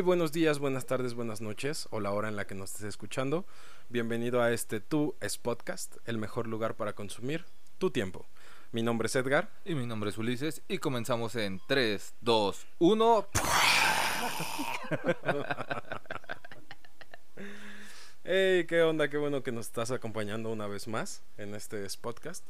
[0.00, 2.86] Hey, buenos días, buenas tardes, buenas noches o la hora en la que nos estés
[2.86, 3.44] escuchando.
[3.90, 7.44] Bienvenido a este Tu es Podcast, el mejor lugar para consumir
[7.76, 8.24] tu tiempo.
[8.72, 9.50] Mi nombre es Edgar.
[9.62, 13.26] Y mi nombre es Ulises y comenzamos en 3, 2, 1.
[18.24, 22.42] Hey, qué onda, qué bueno que nos estás acompañando una vez más en este podcast.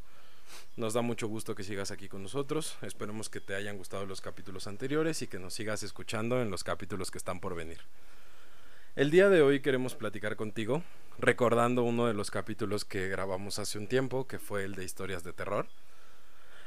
[0.77, 2.77] Nos da mucho gusto que sigas aquí con nosotros.
[2.82, 6.64] Esperemos que te hayan gustado los capítulos anteriores y que nos sigas escuchando en los
[6.64, 7.81] capítulos que están por venir.
[8.96, 10.82] El día de hoy queremos platicar contigo,
[11.18, 15.23] recordando uno de los capítulos que grabamos hace un tiempo, que fue el de historias
[15.23, 15.68] de terror.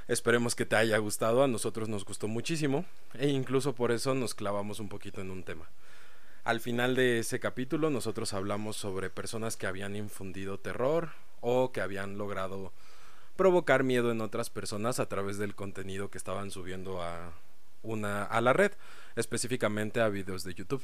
[0.07, 4.35] Esperemos que te haya gustado, a nosotros nos gustó muchísimo e incluso por eso nos
[4.35, 5.69] clavamos un poquito en un tema.
[6.43, 11.79] Al final de ese capítulo nosotros hablamos sobre personas que habían infundido terror o que
[11.79, 12.73] habían logrado
[13.35, 17.31] provocar miedo en otras personas a través del contenido que estaban subiendo a
[17.81, 18.71] una a la red,
[19.15, 20.83] específicamente a videos de YouTube.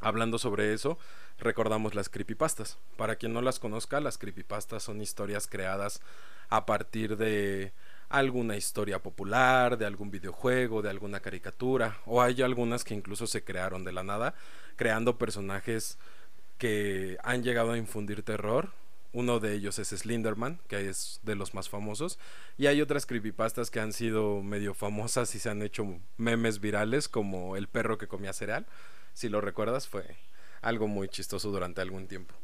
[0.00, 0.96] Hablando sobre eso,
[1.38, 2.78] recordamos las creepypastas.
[2.96, 6.00] Para quien no las conozca, las creepypastas son historias creadas
[6.48, 7.72] a partir de
[8.08, 13.44] alguna historia popular, de algún videojuego, de alguna caricatura, o hay algunas que incluso se
[13.44, 14.34] crearon de la nada,
[14.76, 15.98] creando personajes
[16.58, 18.70] que han llegado a infundir terror.
[19.12, 22.18] Uno de ellos es Slenderman, que es de los más famosos,
[22.58, 27.08] y hay otras creepypastas que han sido medio famosas y se han hecho memes virales,
[27.08, 28.66] como el perro que comía cereal.
[29.14, 30.16] Si lo recuerdas, fue
[30.60, 32.34] algo muy chistoso durante algún tiempo.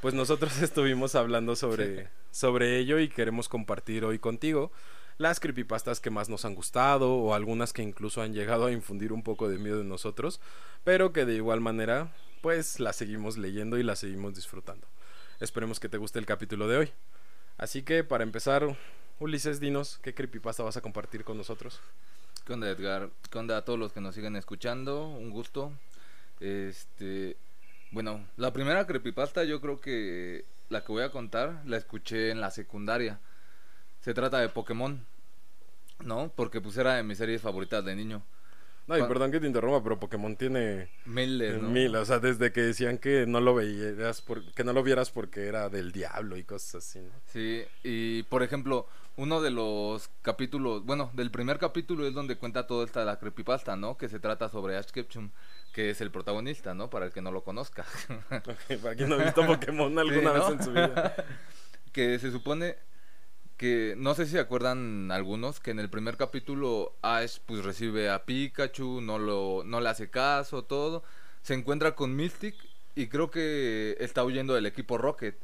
[0.00, 4.70] Pues nosotros estuvimos hablando sobre, sobre ello y queremos compartir hoy contigo
[5.18, 9.12] las creepypastas que más nos han gustado o algunas que incluso han llegado a infundir
[9.12, 10.40] un poco de miedo en nosotros,
[10.84, 12.12] pero que de igual manera
[12.42, 14.86] pues las seguimos leyendo y las seguimos disfrutando.
[15.38, 16.92] Esperemos que te guste el capítulo de hoy.
[17.58, 18.76] Así que para empezar,
[19.18, 21.80] Ulises, dinos qué creepypasta vas a compartir con nosotros.
[22.46, 23.10] ¿Qué onda, Edgar?
[23.30, 25.06] ¿Qué onda a todos los que nos siguen escuchando?
[25.06, 25.72] Un gusto.
[26.40, 27.36] Este,
[27.90, 32.40] bueno, la primera creepypasta yo creo que la que voy a contar la escuché en
[32.40, 33.20] la secundaria.
[34.00, 35.04] Se trata de Pokémon,
[36.02, 36.32] ¿no?
[36.34, 38.22] Porque pues era de mis series favoritas de niño.
[38.86, 41.68] No, y perdón que te interrumpa, pero Pokémon tiene miles, ¿no?
[41.68, 45.10] Mil, o sea, desde que decían que no lo veías, por, que no lo vieras
[45.10, 47.10] porque era del diablo y cosas así, ¿no?
[47.26, 48.86] Sí, y por ejemplo,
[49.16, 53.74] uno de los capítulos, bueno, del primer capítulo es donde cuenta todo esta la creepypasta,
[53.74, 53.96] ¿no?
[53.96, 55.30] Que se trata sobre Ash Ketchum,
[55.72, 56.88] que es el protagonista, ¿no?
[56.88, 57.84] Para el que no lo conozca.
[58.82, 60.32] Para quien no ha visto Pokémon alguna Sí, ¿no?
[60.34, 61.14] vez en su vida.
[61.92, 62.76] que se supone
[63.56, 68.10] que no sé si se acuerdan algunos que en el primer capítulo Ash pues recibe
[68.10, 71.02] a Pikachu, no lo no le hace caso, todo,
[71.42, 72.54] se encuentra con Mystic
[72.94, 75.36] y creo que está huyendo del equipo Rocket.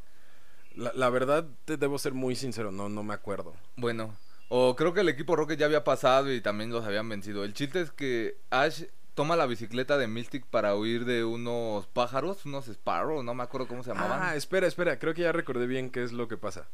[0.74, 3.54] La, la verdad, te debo ser muy sincero, no, no me acuerdo.
[3.76, 4.16] Bueno,
[4.48, 7.44] o creo que el equipo Rocket ya había pasado y también los habían vencido.
[7.44, 8.84] El chiste es que Ash
[9.14, 13.66] toma la bicicleta de Mystic para huir de unos pájaros, unos Sparrow, no me acuerdo
[13.66, 14.20] cómo se llamaban.
[14.22, 16.68] Ah, espera, espera, creo que ya recordé bien qué es lo que pasa.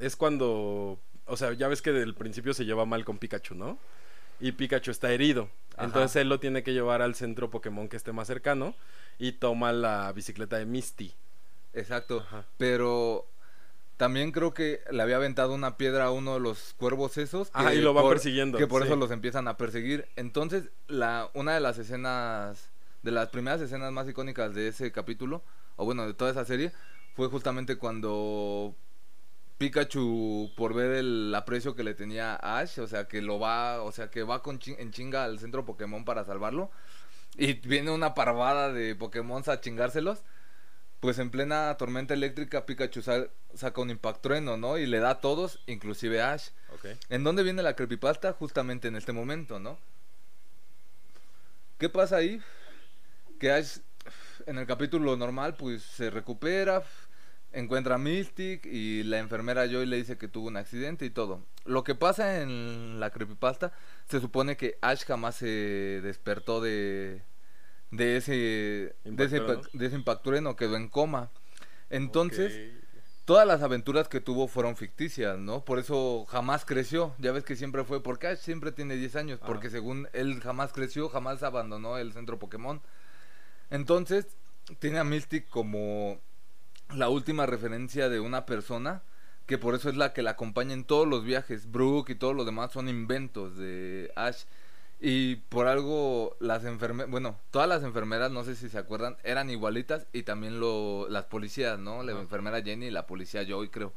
[0.00, 3.78] Es cuando, o sea, ya ves que del principio se lleva mal con Pikachu, ¿no?
[4.40, 5.48] Y Pikachu está herido.
[5.76, 5.84] Ajá.
[5.84, 8.74] Entonces él lo tiene que llevar al centro Pokémon que esté más cercano
[9.18, 11.12] y toma la bicicleta de Misty.
[11.74, 12.20] Exacto.
[12.26, 12.44] Ajá.
[12.56, 13.26] Pero
[13.98, 17.50] también creo que le había aventado una piedra a uno de los cuervos esos.
[17.50, 18.88] Que Ajá, y lo va por- persiguiendo, Que por sí.
[18.88, 20.06] eso los empiezan a perseguir.
[20.16, 22.70] Entonces, la, una de las escenas,
[23.02, 25.42] de las primeras escenas más icónicas de ese capítulo,
[25.76, 26.72] o bueno, de toda esa serie,
[27.14, 28.74] fue justamente cuando
[29.60, 33.82] Pikachu, por ver el aprecio que le tenía a Ash, o sea, que lo va,
[33.82, 36.70] o sea, que va con chin- en chinga al centro Pokémon para salvarlo.
[37.36, 40.20] Y viene una parvada de Pokémon a chingárselos.
[41.00, 44.78] Pues en plena tormenta eléctrica Pikachu sa- saca un Impact Trueno, ¿no?
[44.78, 46.48] Y le da a todos, inclusive a Ash.
[47.10, 48.32] ¿En dónde viene la creepypasta?
[48.32, 49.78] Justamente en este momento, ¿no?
[51.76, 52.40] ¿Qué pasa ahí?
[53.38, 53.76] Que Ash
[54.46, 56.82] en el capítulo normal pues se recupera,
[57.52, 61.44] encuentra a Mystic y la enfermera Joy le dice que tuvo un accidente y todo.
[61.64, 63.72] Lo que pasa en la creepypasta
[64.08, 67.22] se supone que Ash jamás se despertó de
[67.90, 71.30] de ese de ese, de ese impactrueno, quedó en coma.
[71.88, 72.72] Entonces,
[73.24, 75.64] todas las aventuras que tuvo fueron ficticias, ¿no?
[75.64, 77.14] Por eso jamás creció.
[77.18, 79.76] Ya ves que siempre fue, porque Ash siempre tiene 10 años, porque Ajá.
[79.76, 82.80] según él jamás creció, jamás abandonó el centro Pokémon.
[83.70, 84.26] Entonces,
[84.78, 86.20] tiene a Mystic como
[86.94, 89.02] la última referencia de una persona,
[89.46, 91.70] que por eso es la que la acompaña en todos los viajes.
[91.70, 94.44] Brooke y todos los demás son inventos de Ash.
[95.00, 99.48] Y por algo las enfermeras, bueno, todas las enfermeras, no sé si se acuerdan, eran
[99.48, 102.02] igualitas y también lo, las policías, ¿no?
[102.02, 103.94] La enfermera Jenny y la policía Joy, creo.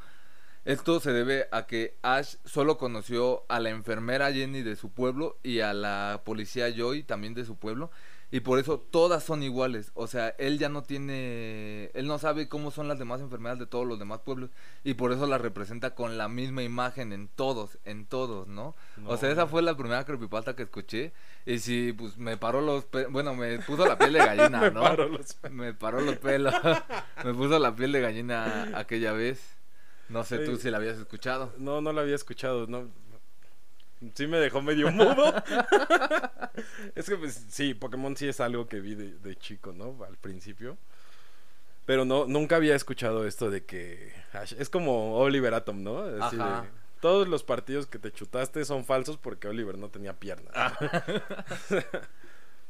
[0.63, 5.38] Esto se debe a que Ash solo conoció a la enfermera Jenny de su pueblo
[5.44, 7.92] y a la policía Joy también de su pueblo.
[8.35, 9.91] Y por eso todas son iguales.
[9.94, 11.91] O sea, él ya no tiene.
[11.94, 14.50] Él no sabe cómo son las demás enfermedades de todos los demás pueblos.
[14.83, 18.75] Y por eso las representa con la misma imagen en todos, en todos, ¿no?
[19.06, 21.13] O sea, esa fue la primera creepypasta que escuché.
[21.45, 22.85] Y sí, pues me paró los.
[22.85, 24.81] pe- Bueno, me puso la piel de gallina, Me ¿no?
[24.81, 26.56] paró los Me paró los pelos.
[27.24, 29.57] me puso la piel de gallina aquella vez.
[30.09, 31.53] No sé tú si la habías escuchado.
[31.59, 32.89] No, no lo había escuchado, no.
[34.15, 35.33] Sí me dejó medio mudo.
[36.95, 40.03] es que pues sí, Pokémon sí es algo que vi de, de chico, ¿no?
[40.05, 40.77] Al principio.
[41.85, 44.13] Pero no, nunca había escuchado esto de que
[44.57, 46.00] es como Oliver Atom, ¿no?
[46.23, 46.65] Así de, Ajá.
[47.01, 50.53] todos los partidos que te chutaste son falsos porque Oliver no tenía piernas.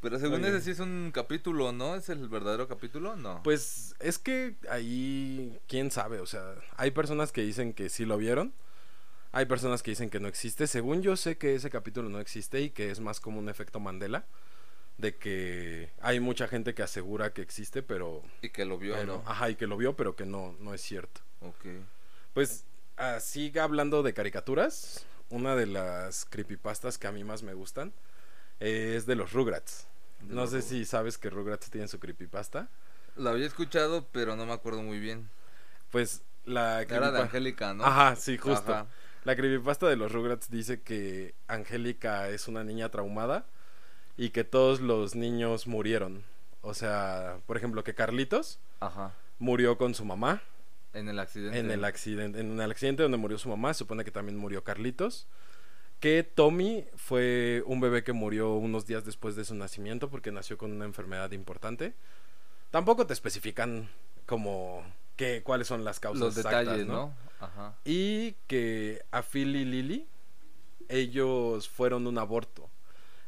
[0.02, 0.50] Pero según Oye.
[0.50, 1.96] ese sí es un capítulo, ¿no?
[1.96, 3.16] ¿Es el verdadero capítulo?
[3.16, 3.42] No.
[3.44, 8.18] Pues es que ahí, quién sabe, o sea, hay personas que dicen que sí lo
[8.18, 8.52] vieron,
[9.34, 10.68] hay personas que dicen que no existe.
[10.68, 13.80] Según yo sé que ese capítulo no existe y que es más como un efecto
[13.82, 14.26] Mandela,
[14.98, 19.18] de que hay mucha gente que asegura que existe, pero, y que lo vio, pero
[19.18, 19.24] ¿no?
[19.26, 21.22] ajá, y que lo vio, pero que no, no es cierto.
[21.42, 21.66] Ok.
[22.34, 22.66] Pues
[22.96, 27.92] así hablando de caricaturas, una de las creepypastas que a mí más me gustan
[28.60, 29.88] es de los Rugrats.
[30.22, 30.70] De No los sé Rugrats.
[30.70, 32.70] si sabes que Rugrats tiene su creepypasta.
[33.16, 35.30] La había escuchado, pero no me acuerdo muy bien.
[35.92, 37.84] Pues la Era de Angélica, ¿no?
[37.86, 38.72] Ajá, sí, justo.
[38.74, 38.88] Ajá.
[39.26, 43.46] La creepypasta de los Rugrats dice que Angélica es una niña traumada
[44.18, 46.24] y que todos los niños murieron.
[46.62, 49.14] O sea, por ejemplo, que Carlitos Ajá.
[49.40, 50.42] murió con su mamá
[50.94, 51.60] En el accidente.
[51.60, 54.64] en el accidente, en el accidente donde murió su mamá, se supone que también murió
[54.64, 55.28] Carlitos.
[56.00, 60.58] Que Tommy fue un bebé que murió unos días después de su nacimiento porque nació
[60.58, 61.94] con una enfermedad importante.
[62.72, 63.90] Tampoco te especifican
[64.26, 64.84] como
[65.16, 67.14] que cuáles son las causas Los exactas, detalles, ¿no?
[67.46, 67.76] Ajá.
[67.86, 70.08] y que a Phil y Lily
[70.90, 72.70] ellos fueron un aborto.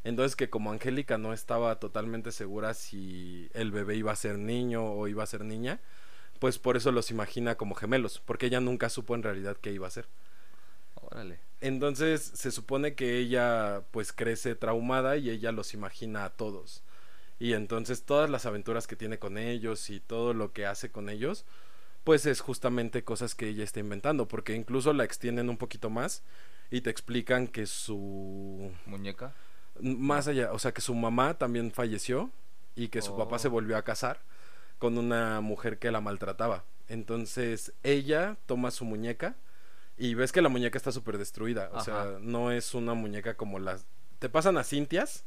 [0.04, 4.84] Entonces que como Angélica no estaba totalmente segura si el bebé iba a ser niño
[4.84, 5.80] o iba a ser niña,
[6.38, 9.86] pues por eso los imagina como gemelos, porque ella nunca supo en realidad qué iba
[9.88, 10.06] a ser.
[10.94, 11.40] Órale.
[11.60, 16.82] Entonces se supone que ella pues crece traumada y ella los imagina a todos.
[17.38, 21.08] Y entonces todas las aventuras que tiene con ellos y todo lo que hace con
[21.08, 21.44] ellos,
[22.06, 26.22] pues es justamente cosas que ella está inventando, porque incluso la extienden un poquito más
[26.70, 29.32] y te explican que su ¿Muñeca?
[29.80, 32.30] más allá, o sea, que su mamá también falleció
[32.76, 33.38] y que su papá Oh.
[33.40, 34.20] se volvió a casar
[34.78, 36.62] con una mujer que la maltrataba.
[36.88, 39.34] Entonces ella toma su muñeca
[39.98, 41.70] y ves que la muñeca está súper destruida.
[41.72, 43.84] O sea, no es una muñeca como las...
[44.20, 45.24] Te pasan a Cintias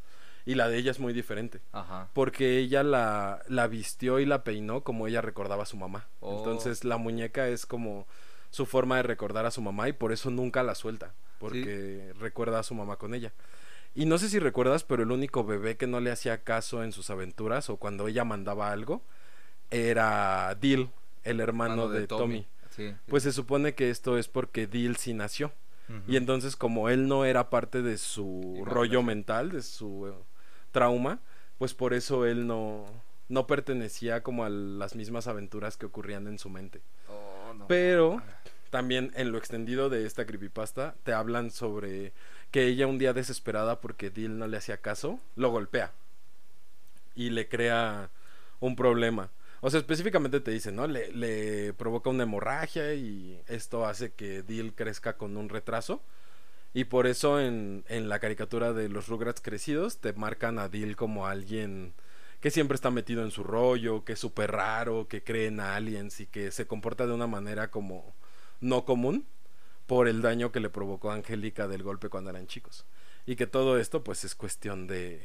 [0.49, 1.61] y la de ella es muy diferente.
[1.73, 2.09] Ajá.
[2.11, 6.07] Porque ella la, la vistió y la peinó como ella recordaba a su mamá.
[6.21, 6.39] Oh.
[6.39, 8.07] Entonces la muñeca es como
[8.49, 11.13] su forma de recordar a su mamá y por eso nunca la suelta.
[11.37, 13.31] Porque recuerda a su mamá con ella.
[13.93, 16.93] Y no sé si recuerdas, pero el único bebé que no le hacía caso en
[16.93, 19.03] sus aventuras o cuando ella mandaba algo
[19.69, 20.89] era Dil,
[21.25, 22.47] el hermano Mano de, Tommy.
[22.71, 22.89] Sí.
[22.89, 22.95] sí.
[23.07, 25.53] Pues se supone que esto es porque Dil sí nació.
[26.07, 30.13] Y entonces como él no era parte de su rollo mental, de su eh,
[30.71, 31.19] trauma,
[31.57, 32.86] pues por eso él no,
[33.27, 36.81] no pertenecía como a las mismas aventuras que ocurrían en su mente.
[37.07, 37.68] Oh, no.
[37.68, 38.21] Pero
[38.69, 42.14] también en lo extendido de esta creepypasta te hablan sobre
[42.52, 45.94] que ella un día desesperada porque Dil no le hacía caso, lo golpea
[47.16, 48.09] y le crea
[48.59, 49.31] un problema.
[49.61, 50.88] O sea, específicamente te dice, ¿no?
[50.88, 56.02] Le, le provoca una hemorragia y esto hace que Dil crezca con un retraso.
[56.73, 60.95] Y por eso en, en la caricatura de los Rugrats crecidos te marcan a Dil
[60.95, 61.94] como alguien
[62.42, 66.19] que siempre está metido en su rollo, que es súper raro, que cree en aliens
[66.19, 68.14] y que se comporta de una manera como
[68.61, 69.26] no común
[69.88, 72.85] por el daño que le provocó a Angélica del golpe cuando eran chicos.
[73.26, 75.21] Y que todo esto pues es cuestión de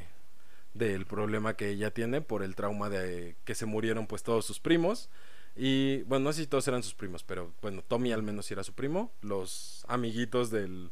[0.74, 4.58] del problema que ella tiene por el trauma de que se murieron pues todos sus
[4.58, 5.08] primos
[5.54, 8.64] y bueno no sé si todos eran sus primos pero bueno Tommy al menos era
[8.64, 10.90] su primo los amiguitos del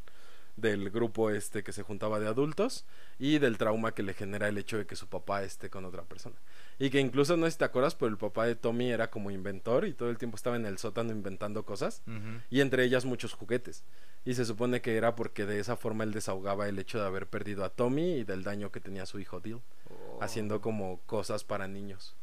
[0.55, 2.85] del grupo este que se juntaba de adultos
[3.17, 6.03] y del trauma que le genera el hecho de que su papá esté con otra
[6.03, 6.35] persona
[6.77, 9.31] y que incluso no sé si te acuerdas pero el papá de Tommy era como
[9.31, 12.03] inventor y todo el tiempo estaba en el sótano inventando cosas
[12.51, 13.83] y entre ellas muchos juguetes.
[14.25, 17.27] Y se supone que era porque de esa forma él desahogaba el hecho de haber
[17.27, 20.19] perdido a Tommy y del daño que tenía su hijo Dil, Oh.
[20.23, 22.15] haciendo como cosas para niños.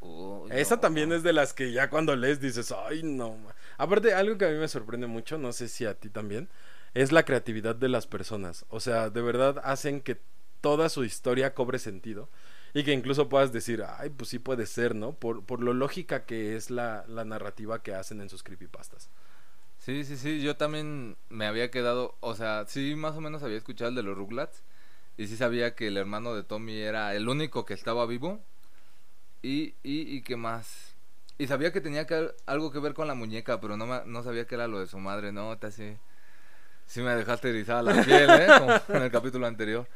[0.00, 0.80] Oh, Esa no.
[0.80, 3.36] también es de las que ya cuando lees dices, ay no.
[3.36, 3.54] ma".
[3.78, 6.48] Aparte, algo que a mí me sorprende mucho, no sé si a ti también,
[6.94, 8.64] es la creatividad de las personas.
[8.68, 10.20] O sea, de verdad hacen que
[10.60, 12.28] toda su historia cobre sentido.
[12.74, 15.12] Y que incluso puedas decir, ay, pues sí puede ser, ¿no?
[15.12, 19.10] Por, por lo lógica que es la, la narrativa que hacen en sus creepypastas.
[19.78, 23.56] Sí, sí, sí, yo también me había quedado, o sea, sí, más o menos había
[23.56, 24.62] escuchado el de los Rugrats
[25.18, 28.40] Y sí sabía que el hermano de Tommy era el único que estaba vivo.
[29.42, 30.94] Y, y, y qué más.
[31.38, 34.46] Y sabía que tenía que, algo que ver con la muñeca, pero no, no sabía
[34.46, 35.56] que era lo de su madre, ¿no?
[35.58, 35.96] Te así.
[36.90, 38.48] Sí me dejaste erizada la piel, ¿eh?
[38.58, 39.86] Como en el capítulo anterior.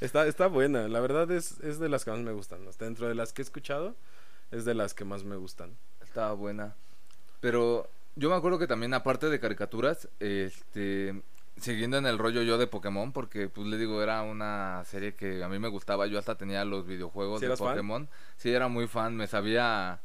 [0.00, 2.64] Está, está buena, la verdad es, es de las que más me gustan.
[2.68, 3.96] Hasta dentro de las que he escuchado,
[4.52, 5.76] es de las que más me gustan.
[6.00, 6.76] Estaba buena.
[7.40, 11.20] Pero yo me acuerdo que también, aparte de caricaturas, este.
[11.56, 15.42] Siguiendo en el rollo yo de Pokémon, porque pues le digo, era una serie que
[15.42, 17.70] a mí me gustaba, yo hasta tenía los videojuegos ¿Sí de eras fan?
[17.70, 18.08] Pokémon.
[18.36, 19.98] Sí, era muy fan, me sabía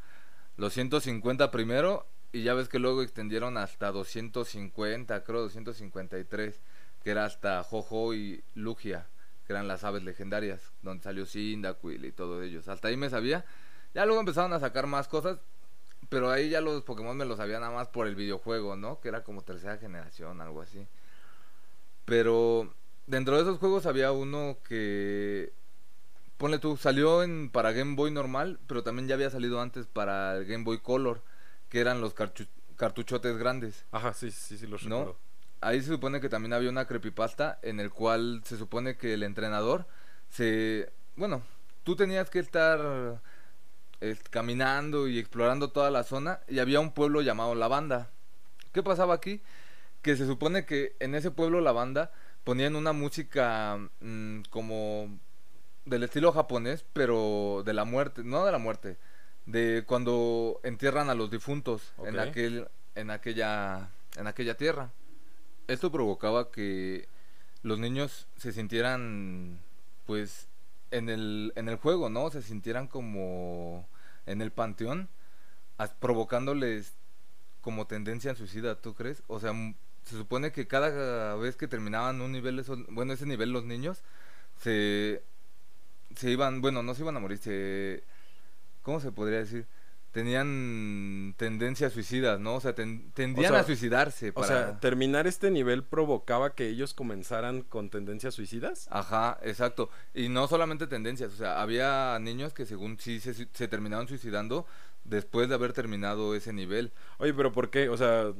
[0.57, 6.59] los 150 primero y ya ves que luego extendieron hasta 250, creo 253,
[7.03, 9.07] que era hasta Jojo y Lugia,
[9.45, 12.67] que eran las aves legendarias, donde salió Cyndaquil y todo ellos.
[12.67, 13.45] Hasta ahí me sabía.
[13.93, 15.37] Ya luego empezaron a sacar más cosas,
[16.09, 18.99] pero ahí ya los Pokémon me los sabía nada más por el videojuego, ¿no?
[18.99, 20.87] Que era como tercera generación, algo así.
[22.05, 22.73] Pero
[23.05, 25.53] dentro de esos juegos había uno que
[26.37, 30.35] ponle tú, salió en para Game Boy normal, pero también ya había salido antes para
[30.37, 31.21] el Game Boy Color,
[31.73, 33.83] que eran los cartuchotes grandes.
[33.91, 34.99] Ajá, sí, sí, sí, los ¿No?
[34.99, 35.19] recuerdo.
[35.59, 39.23] Ahí se supone que también había una creepypasta en el cual se supone que el
[39.23, 39.87] entrenador
[40.29, 41.41] se bueno,
[41.83, 43.19] tú tenías que estar
[44.29, 48.11] caminando y explorando toda la zona y había un pueblo llamado La Banda.
[48.71, 49.41] ¿Qué pasaba aquí?
[50.03, 52.11] Que se supone que en ese pueblo La Banda
[52.43, 55.17] ponían una música mm, como
[55.85, 58.97] del estilo japonés, pero de la muerte, no de la muerte,
[59.45, 64.91] de cuando entierran a los difuntos en aquel en aquella en aquella tierra.
[65.67, 67.07] Esto provocaba que
[67.61, 69.59] los niños se sintieran
[70.05, 70.47] pues
[70.91, 72.29] en el en el juego, ¿no?
[72.29, 73.87] Se sintieran como
[74.25, 75.09] en el panteón
[75.99, 76.93] provocándoles
[77.61, 79.23] como tendencia suicida, ¿tú crees?
[79.27, 79.53] O sea,
[80.03, 84.03] se supone que cada vez que terminaban un nivel, bueno, ese nivel los niños
[84.59, 85.23] se
[86.15, 88.03] se iban, bueno, no se iban a morir, se
[88.83, 89.65] ¿cómo se podría decir?
[90.11, 92.55] Tenían tendencias suicidas, ¿no?
[92.55, 96.67] O sea, ten- tendían sea, a suicidarse O para sea, terminar este nivel provocaba que
[96.67, 98.87] ellos comenzaran con tendencias suicidas.
[98.91, 99.89] Ajá, exacto.
[100.13, 104.67] Y no solamente tendencias, o sea, había niños que según sí se, se terminaban suicidando
[105.03, 106.91] después de haber terminado ese nivel.
[107.17, 107.89] Oye, pero ¿por qué?
[107.89, 108.31] O sea,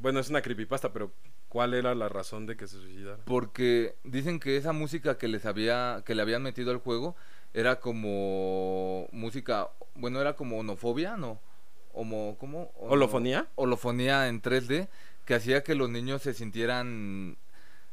[0.00, 1.12] bueno, es una creepypasta, pero
[1.48, 3.20] ¿cuál era la razón de que se suicidaran?
[3.24, 7.14] Porque dicen que esa música que les había, que le habían metido al juego
[7.54, 11.40] era como música, bueno, era como onofobia, ¿no?
[11.92, 12.72] Homo, ¿cómo?
[12.76, 13.48] Ono- ¿Holofonía?
[13.54, 14.88] Holofonía en 3D,
[15.24, 17.36] que hacía que los niños se sintieran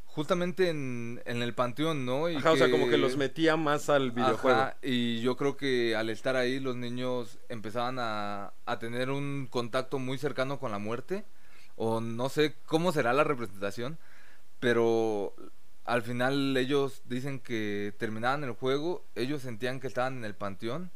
[0.06, 2.30] justamente en, en el panteón, ¿no?
[2.30, 4.60] Y Ajá, o sea, como que los metía más al videojuego.
[4.60, 9.48] Ajá, y yo creo que al estar ahí los niños empezaban a, a tener un
[9.50, 11.26] contacto muy cercano con la muerte.
[11.76, 13.98] O no sé cómo será la representación.
[14.60, 15.34] Pero
[15.90, 20.92] al final ellos dicen que terminaban el juego, ellos sentían que estaban en el panteón.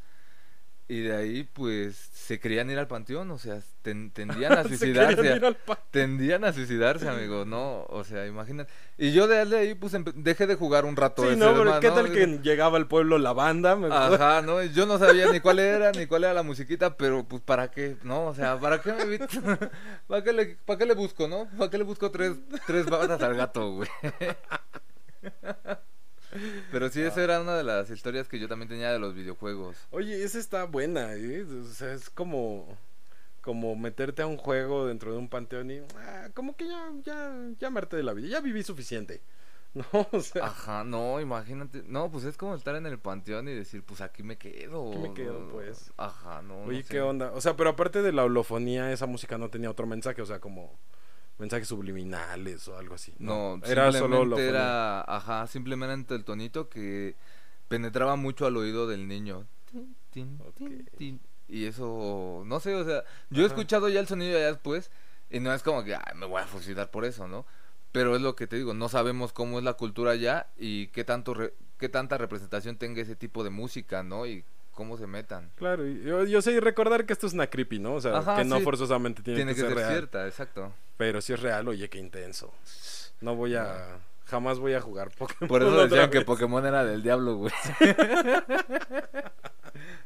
[0.94, 4.70] Y de ahí pues se querían ir al panteón, o sea, ten- tendían a Se
[4.78, 5.42] suicidarse.
[5.90, 8.72] Tendían a suicidarse, amigo, no, o sea, imagínate.
[9.00, 11.24] Y yo de ahí, pues, dejé de jugar un rato.
[11.24, 11.96] Sí, ese no, pero ¿qué ¿no?
[11.96, 13.76] tal que llegaba al pueblo la banda?
[13.76, 13.88] Me.
[13.88, 17.42] Ajá, no, yo no sabía ni cuál era, ni cuál era la musiquita, pero pues
[17.42, 18.28] para qué, ¿no?
[18.28, 19.18] O sea, ¿para qué me
[20.08, 21.48] ¿Para qué le, para qué le busco, no?
[21.58, 22.34] ¿Para qué le busco tres,
[22.68, 23.90] tres batas al gato, güey?
[26.72, 29.78] Pero sí, esa era una de las historias que yo también tenía de los videojuegos.
[29.92, 31.44] Oye, esa está buena, ¿eh?
[31.44, 32.78] O sea, es como,
[33.42, 37.34] como meterte a un juego dentro de un panteón y ah, como que ya, ya,
[37.60, 39.22] ya me harté de la vida, ya viví suficiente.
[39.74, 40.08] ¿No?
[40.12, 41.84] O sea, Ajá, no, imagínate.
[41.88, 44.90] No, pues es como estar en el panteón y decir, pues aquí me quedo.
[44.90, 45.92] Aquí me quedo, pues.
[45.98, 46.60] Ajá, no.
[46.60, 46.90] no oye, sé.
[46.90, 47.32] ¿qué onda?
[47.32, 50.40] O sea, pero aparte de la holofonía, esa música no tenía otro mensaje, o sea,
[50.40, 50.78] como
[51.38, 53.14] mensajes subliminales o algo así.
[53.20, 54.50] No, era solo simplemente holofonía.
[54.50, 57.16] era, ajá, simplemente el tonito que
[57.68, 59.46] penetraba mucho al oído del niño.
[60.12, 61.20] Tin, tin, tin.
[61.48, 64.92] Y eso, no sé, o sea, yo he escuchado ya el sonido ya después
[65.30, 67.46] y no es como que, ay, me voy a fusilar por eso, ¿no?
[67.92, 71.04] Pero es lo que te digo, no sabemos cómo es la cultura allá y qué
[71.04, 74.26] tanto re- qué tanta representación tenga ese tipo de música, ¿no?
[74.26, 75.52] Y cómo se metan.
[75.56, 77.96] Claro, yo, yo sé recordar que esto es una creepy, ¿no?
[77.96, 78.64] O sea, Ajá, que no sí.
[78.64, 79.92] forzosamente tiene, Tiene que, que ser, ser real.
[79.92, 80.74] cierta, exacto.
[80.98, 82.54] Pero si es real, oye, qué intenso.
[83.22, 84.00] No voy a...
[84.26, 85.48] Jamás voy a jugar Pokémon.
[85.48, 86.22] Por eso decían que.
[86.22, 87.54] Pokémon era del diablo, güey.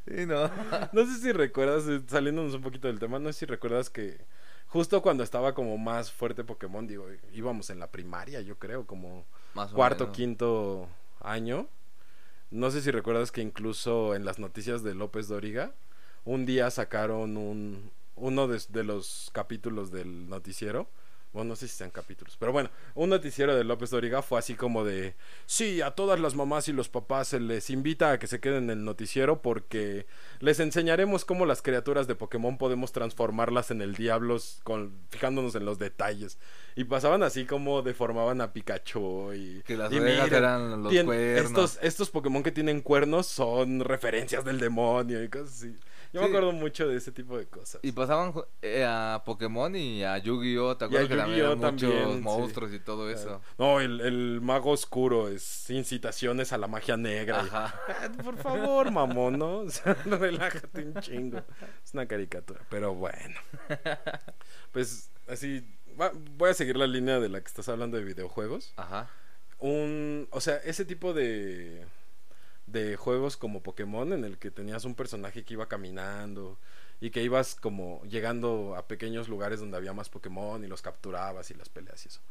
[0.08, 0.50] y no.
[0.91, 4.20] No sé si recuerdas, eh, saliéndonos un poquito del tema, no sé si recuerdas que
[4.67, 9.25] justo cuando estaba como más fuerte Pokémon, digo, íbamos en la primaria, yo creo, como
[9.53, 10.17] Más cuarto, menos.
[10.17, 10.89] quinto
[11.22, 11.67] año.
[12.50, 15.74] No sé si recuerdas que incluso en las noticias de López Doriga,
[16.25, 20.89] un día sacaron un, uno de, de los capítulos del noticiero,
[21.33, 22.36] Bueno, no sé si sean capítulos.
[22.39, 25.15] Pero bueno, un noticiero de López Doriga fue así como de...
[25.45, 28.63] Sí, a todas las mamás y los papás se les invita a que se queden
[28.63, 30.07] en el noticiero porque
[30.39, 35.65] les enseñaremos cómo las criaturas de Pokémon podemos transformarlas en el diablo con, fijándonos en
[35.65, 36.39] los detalles.
[36.75, 39.62] Y pasaban así como deformaban a Pikachu y...
[39.63, 41.15] Que las y eran los cuernos.
[41.15, 45.75] Estos, estos Pokémon que tienen cuernos son referencias del demonio y cosas así.
[46.17, 47.79] Yo me acuerdo mucho de ese tipo de cosas.
[47.83, 50.77] Y pasaban eh, a Pokémon y a Yu-Gi-Oh!
[50.77, 52.21] ¿Te Y a acuerdas que también eran muchos también, sí.
[52.21, 53.41] monstruos y todo eso?
[53.57, 57.39] No, el, el mago oscuro es incitaciones a la magia negra.
[57.41, 57.75] Ajá.
[57.88, 59.57] Ah, Por favor, mamón, ¿no?
[59.59, 61.38] O sea, relájate un chingo.
[61.83, 63.36] Es una caricatura, pero bueno.
[64.71, 65.65] Pues así,
[66.00, 68.74] va- voy a seguir la línea de la que estás hablando de videojuegos.
[68.77, 69.09] Ajá.
[69.59, 71.86] Un, o sea, ese tipo de
[72.67, 76.57] de juegos como Pokémon en el que tenías un personaje que iba caminando
[77.00, 81.50] y que ibas como llegando a pequeños lugares donde había más Pokémon y los capturabas
[81.50, 82.21] y las peleas y eso.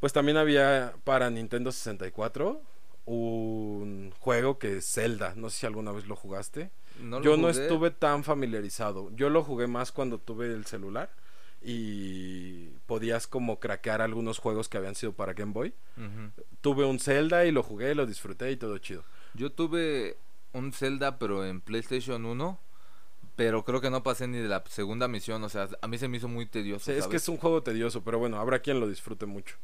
[0.00, 2.60] Pues también había para Nintendo 64
[3.06, 6.70] un juego que es Zelda, no sé si alguna vez lo jugaste.
[7.00, 9.10] No lo Yo no estuve tan familiarizado.
[9.16, 11.10] Yo lo jugué más cuando tuve el celular
[11.62, 15.72] y podías como craquear algunos juegos que habían sido para Game Boy.
[16.60, 19.04] Tuve un Zelda y lo jugué, lo disfruté y todo chido.
[19.34, 20.16] Yo tuve
[20.52, 22.58] un Zelda, pero en PlayStation 1.
[23.36, 25.44] Pero creo que no pasé ni de la segunda misión.
[25.44, 26.86] O sea, a mí se me hizo muy tedioso.
[26.86, 29.54] Sí, es que es un juego tedioso, pero bueno, habrá quien lo disfrute mucho.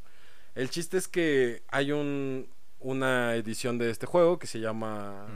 [0.55, 2.47] El chiste es que hay un,
[2.79, 5.27] una edición de este juego que se llama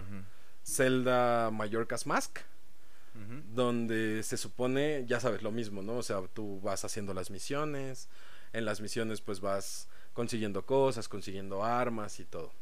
[0.64, 2.38] Zelda Mallorca's Mask,
[3.52, 5.97] donde se supone, ya sabes, lo mismo, ¿no?
[5.97, 8.08] O sea, tú vas haciendo las misiones,
[8.52, 12.52] en las misiones pues vas consiguiendo cosas, consiguiendo armas y todo.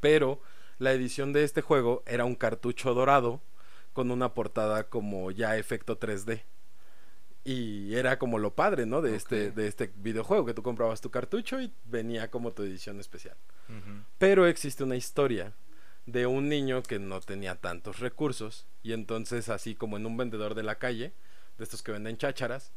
[0.00, 0.40] Pero
[0.80, 3.40] la edición de este juego era un cartucho dorado
[3.92, 6.42] con una portada como ya efecto 3D.
[7.44, 9.02] Y era como lo padre, ¿no?
[9.02, 12.98] De, este, de este videojuego, que tú comprabas tu cartucho y venía como tu edición
[12.98, 13.36] especial.
[14.18, 15.52] Pero existe una historia
[16.06, 20.54] de un niño que no tenía tantos recursos y entonces así como en un vendedor
[20.54, 21.12] de la calle,
[21.58, 22.72] de estos que venden chácharas,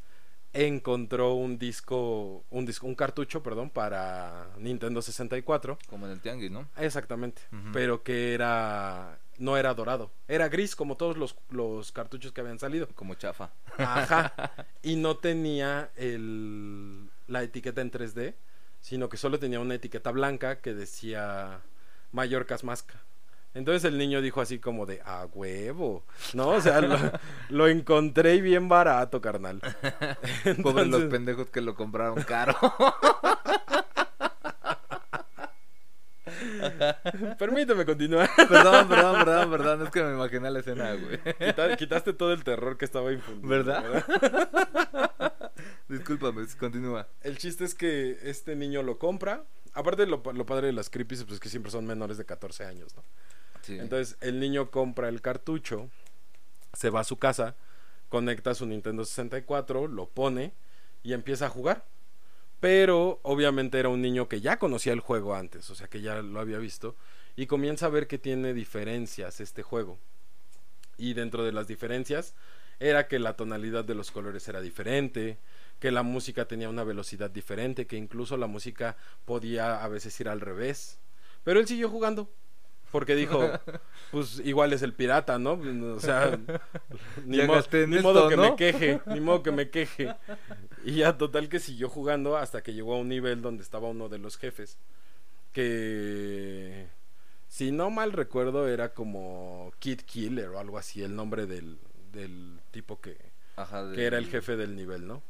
[0.54, 6.52] encontró un disco, un disco, un cartucho, perdón, para Nintendo 64, Como en el Tianguis,
[6.52, 6.68] ¿no?
[6.78, 7.42] exactamente,
[7.74, 12.60] pero que era no era dorado, era gris como todos los, los cartuchos que habían
[12.60, 12.88] salido.
[12.96, 13.52] Como chafa.
[13.78, 14.34] Ajá.
[14.84, 18.36] Y no tenía el, la etiqueta en 3D,
[18.82, 21.62] sino que solo tenía una etiqueta blanca que decía
[22.12, 23.02] Mallorca's Masca.
[23.56, 26.50] Entonces el niño dijo así como de, a huevo, ¿no?
[26.50, 26.98] O sea, lo,
[27.50, 29.60] lo encontré y bien barato, carnal.
[29.62, 32.56] Pobres los Entonces- pendejos que lo compraron caro.
[37.38, 38.30] Permíteme continuar.
[38.36, 39.82] perdón, perdón, perdón, perdón.
[39.84, 41.20] Es que me imaginé la escena, güey.
[41.38, 43.50] Quita- Quitaste todo el terror que estaba infundido.
[43.50, 44.06] ¿Verdad?
[45.88, 47.08] Discúlpame, continúa.
[47.22, 49.44] El chiste es que este niño lo compra.
[49.74, 52.96] Aparte, lo, lo padre de las creepies, pues que siempre son menores de 14 años,
[52.96, 53.04] ¿no?
[53.68, 55.90] Entonces el niño compra el cartucho,
[56.74, 57.56] se va a su casa,
[58.10, 60.54] conecta su Nintendo 64, lo pone
[61.04, 61.86] y empieza a jugar.
[62.60, 66.22] Pero obviamente era un niño que ya conocía el juego antes, o sea que ya
[66.22, 66.96] lo había visto,
[67.36, 69.98] y comienza a ver que tiene diferencias este juego.
[70.98, 72.36] Y dentro de las diferencias
[72.80, 75.38] era que la tonalidad de los colores era diferente,
[75.80, 78.96] que la música tenía una velocidad diferente, que incluso la música
[79.26, 81.00] podía a veces ir al revés.
[81.44, 82.30] Pero él siguió jugando.
[82.94, 83.42] Porque dijo,
[84.12, 85.54] pues igual es el pirata, ¿no?
[85.96, 86.40] O sea,
[87.26, 88.44] ni, mo- esto, modo que ¿no?
[88.52, 90.16] me queje, ni modo que me queje.
[90.86, 94.10] Y ya total que siguió jugando hasta que llegó a un nivel donde estaba uno
[94.10, 94.78] de los jefes.
[95.54, 96.88] Que,
[97.48, 101.80] si no mal recuerdo, era como Kid Killer o algo así, el nombre del,
[102.12, 103.18] del tipo que,
[103.56, 105.24] Ajá, que era el jefe del nivel, ¿no?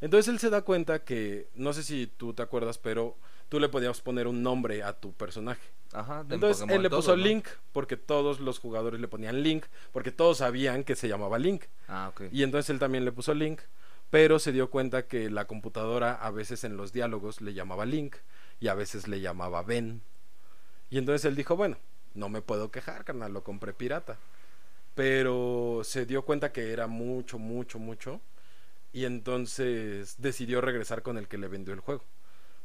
[0.00, 3.16] Entonces él se da cuenta que, no sé si tú te acuerdas, pero
[3.52, 5.60] tú le podías poner un nombre a tu personaje.
[5.92, 7.22] Ajá, de Entonces Pokémon él le puso ¿no?
[7.22, 11.64] Link, porque todos los jugadores le ponían Link, porque todos sabían que se llamaba Link.
[11.86, 12.32] Ah, ok.
[12.32, 13.60] Y entonces él también le puso Link,
[14.08, 18.16] pero se dio cuenta que la computadora a veces en los diálogos le llamaba Link
[18.58, 20.00] y a veces le llamaba Ben.
[20.88, 21.76] Y entonces él dijo, bueno,
[22.14, 24.16] no me puedo quejar, carnal, lo compré pirata.
[24.94, 28.22] Pero se dio cuenta que era mucho, mucho, mucho.
[28.94, 32.02] Y entonces decidió regresar con el que le vendió el juego.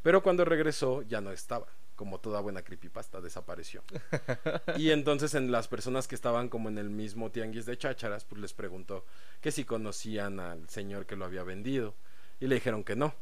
[0.07, 1.67] Pero cuando regresó ya no estaba.
[1.97, 3.83] Como toda buena creepypasta, desapareció.
[4.77, 8.39] y entonces en las personas que estaban como en el mismo tianguis de chácharas, pues
[8.39, 9.03] les preguntó
[9.41, 11.93] que si conocían al señor que lo había vendido.
[12.39, 13.15] Y le dijeron que no.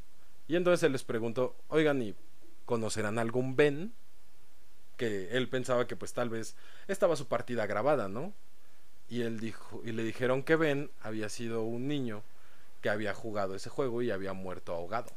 [0.48, 2.14] Y entonces él les preguntó, oigan, ¿y
[2.66, 3.92] conocerán algún Ben?
[4.96, 6.56] Que él pensaba que pues tal vez
[6.88, 8.32] estaba su partida grabada, ¿no?
[9.10, 12.22] Y él dijo, y le dijeron que Ben había sido un niño
[12.84, 15.10] que había jugado ese juego y había muerto ahogado.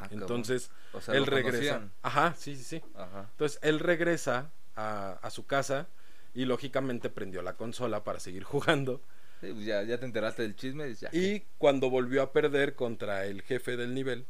[0.00, 0.08] Ah.
[0.10, 1.74] Entonces, O sea, él regresa.
[1.74, 1.92] conocían.
[2.02, 2.82] Ajá, sí, sí, sí.
[2.94, 3.26] Ajá.
[3.32, 5.88] Entonces, él regresa a, a su casa
[6.34, 9.00] y lógicamente prendió la consola para seguir jugando.
[9.40, 11.08] Sí, pues ya, ya te enteraste del chisme ya.
[11.12, 14.26] Y cuando volvió a perder contra el jefe del nivel,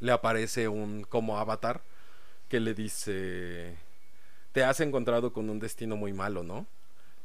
[0.00, 1.80] le aparece un como avatar
[2.48, 3.76] que le dice,
[4.52, 6.66] te has encontrado con un destino muy malo, ¿no?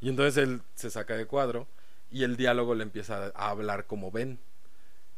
[0.02, 1.68] Y entonces él se saca de cuadro
[2.10, 4.40] y el diálogo le empieza a hablar como Ben.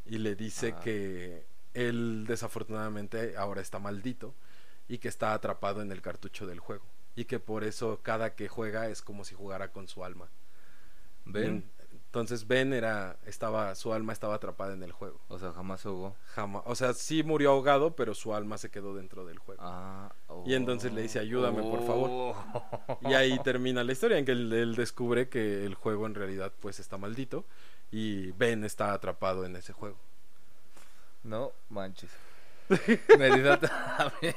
[0.07, 0.79] Y le dice Ah.
[0.81, 4.34] que él desafortunadamente ahora está maldito
[4.88, 6.86] y que está atrapado en el cartucho del juego.
[7.15, 10.29] Y que por eso cada que juega es como si jugara con su alma.
[11.25, 11.69] ¿Ven?
[12.05, 15.21] Entonces Ben era, estaba, su alma estaba atrapada en el juego.
[15.29, 16.15] O sea, jamás se ahogó.
[16.36, 19.62] Jamás, o sea, sí murió ahogado, pero su alma se quedó dentro del juego.
[19.63, 20.13] Ah,
[20.45, 22.36] Y entonces le dice, "Ayúdame, por favor.
[23.10, 26.51] Y ahí termina la historia en que él, él descubre que el juego en realidad
[26.60, 27.45] pues está maldito
[27.91, 29.97] y Ben está atrapado en ese juego.
[31.23, 32.10] No manches.
[33.19, 34.36] Merida también.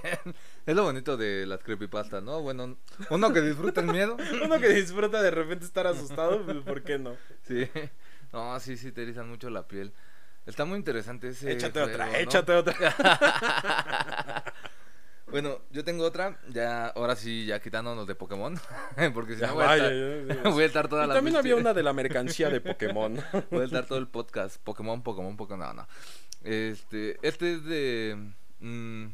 [0.66, 2.40] Es lo bonito de las creepypastas, ¿no?
[2.42, 2.76] Bueno,
[3.10, 4.16] uno que disfruta el miedo.
[4.44, 7.16] Uno que disfruta de repente estar asustado, pues, ¿por qué no?
[7.46, 7.68] Sí.
[8.32, 9.92] No, sí, sí, te erizan mucho la piel.
[10.46, 11.52] Está muy interesante ese.
[11.52, 12.14] échate juego, otra, ¿no?
[12.14, 12.74] échate otra.
[15.26, 18.56] Bueno, yo tengo otra, ya, ahora sí, ya quitándonos de Pokémon.
[19.14, 20.50] Porque si Ya no voy a, estar, ya, ya.
[20.50, 23.18] voy a estar toda Y la también había una de la mercancía de Pokémon.
[23.50, 24.58] Voy a estar todo el podcast.
[24.62, 25.58] Pokémon, Pokémon, Pokémon.
[25.66, 25.88] No, no.
[26.44, 29.06] Este, este es de mm,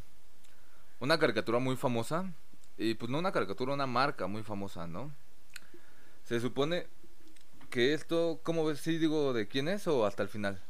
[1.01, 2.31] una caricatura muy famosa.
[2.77, 5.13] Y pues no una caricatura, una marca muy famosa, ¿no?
[6.25, 6.87] Se supone
[7.71, 8.81] que esto, ¿cómo ves?
[8.81, 10.61] ¿Sí digo de quién es o hasta el final?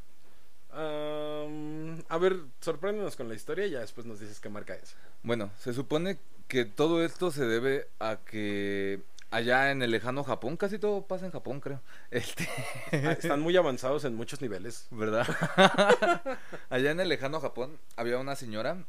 [0.73, 4.95] Am, a ver, sorpréndenos con la historia y ya después nos dices qué marca es.
[5.23, 6.19] Bueno, se supone
[6.49, 11.27] que todo esto se debe a que allá en el lejano Japón, casi todo pasa
[11.27, 11.81] en Japón, creo.
[12.11, 12.49] Este,
[12.93, 14.87] Ah, Están muy avanzados en muchos niveles.
[14.91, 15.27] ¿verdad?
[16.71, 18.85] allá en el lejano Japón había una señora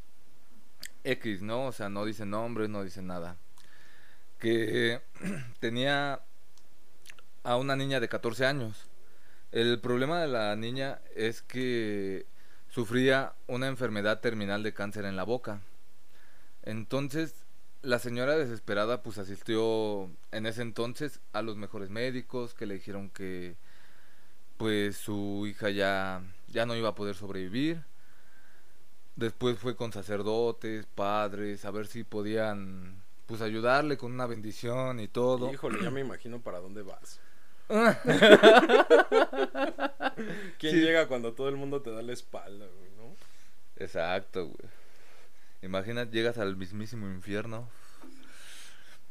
[1.04, 1.66] X, ¿no?
[1.68, 3.38] O sea, no dice nombre, no dice nada.
[4.40, 5.02] Que
[5.60, 6.22] tenía
[7.44, 8.88] a una niña de 14 años.
[9.52, 12.26] El problema de la niña es que
[12.70, 15.60] sufría una enfermedad terminal de cáncer en la boca.
[16.64, 17.34] Entonces,
[17.84, 23.10] la señora desesperada pues asistió en ese entonces a los mejores médicos que le dijeron
[23.10, 23.56] que
[24.58, 27.82] pues su hija ya ya no iba a poder sobrevivir.
[29.16, 35.08] Después fue con sacerdotes, padres, a ver si podían pues ayudarle con una bendición y
[35.08, 35.52] todo.
[35.52, 37.20] Híjole, ya me imagino para dónde vas.
[40.60, 40.82] ¿Quién Sí.
[40.82, 43.16] llega cuando todo el mundo te da la espalda, güey, no?
[43.78, 44.70] Exacto, güey.
[45.62, 47.70] Imagina, llegas al mismísimo infierno.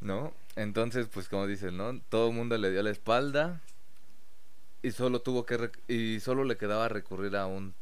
[0.00, 0.32] ¿No?
[0.56, 2.00] Entonces, pues como dices, ¿no?
[2.08, 3.60] Todo el mundo le dio la espalda
[4.82, 7.74] y solo tuvo que y solo le quedaba recurrir a un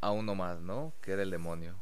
[0.00, 0.92] a uno más, ¿no?
[1.02, 1.74] Que era el demonio.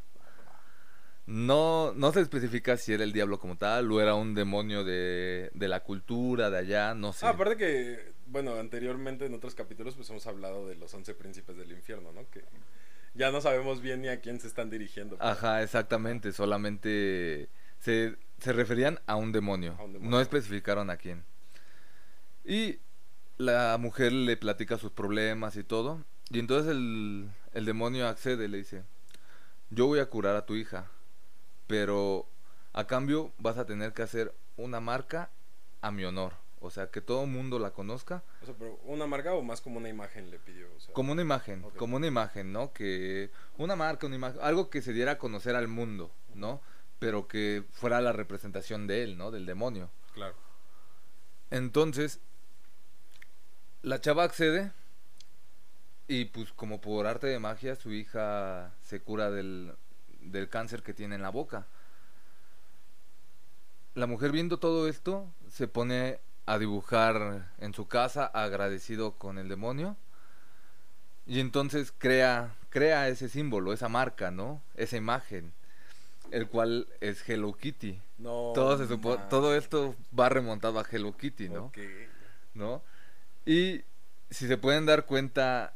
[1.26, 5.50] No no se especifica si era el diablo como tal o era un demonio de,
[5.54, 7.26] de la cultura de allá, no sé.
[7.26, 11.56] Ah, aparte que, bueno, anteriormente en otros capítulos pues hemos hablado de los once príncipes
[11.56, 12.28] del infierno, ¿no?
[12.30, 12.44] Que
[13.14, 15.16] ya no sabemos bien ni a quién se están dirigiendo.
[15.20, 17.48] Ajá, exactamente, solamente
[17.80, 20.10] se, se referían a un, demonio, A un demonio.
[20.10, 21.24] no especificaron a quién.
[22.44, 22.78] Y
[23.38, 28.58] la mujer le platica sus problemas y todo, y entonces el, el demonio accede, le
[28.58, 28.84] dice,
[29.70, 30.90] yo voy a curar a tu hija,
[31.66, 32.28] pero
[32.72, 35.30] a cambio vas a tener que hacer una marca
[35.80, 39.06] a mi honor, o sea, que todo el mundo la conozca O sea, pero una
[39.06, 40.66] marca o más como una imagen le pidió.
[40.74, 42.72] O sea, como una imagen, como una imagen, ¿no?
[42.72, 46.62] Que una marca, una imagen, algo que se diera a conocer al mundo, ¿no?
[46.98, 49.30] Pero que fuera la representación de él, ¿no?
[49.30, 49.90] Del demonio.
[50.14, 50.34] Claro.
[51.50, 52.20] Entonces,
[53.82, 54.72] la chava accede
[56.08, 59.74] y pues como por arte de magia su hija se cura del,
[60.20, 61.66] del cáncer que tiene en la boca.
[63.94, 69.48] La mujer viendo todo esto se pone a dibujar en su casa agradecido con el
[69.48, 69.96] demonio
[71.26, 74.60] y entonces crea crea ese símbolo, esa marca, ¿no?
[74.74, 75.52] Esa imagen,
[76.32, 78.00] el cual es Hello Kitty.
[78.18, 78.52] No.
[78.54, 81.70] Todo se supo- todo esto va remontado a Hello Kitty, ¿no?
[82.54, 82.82] ¿no?
[83.46, 83.82] Y
[84.30, 85.72] si se pueden dar cuenta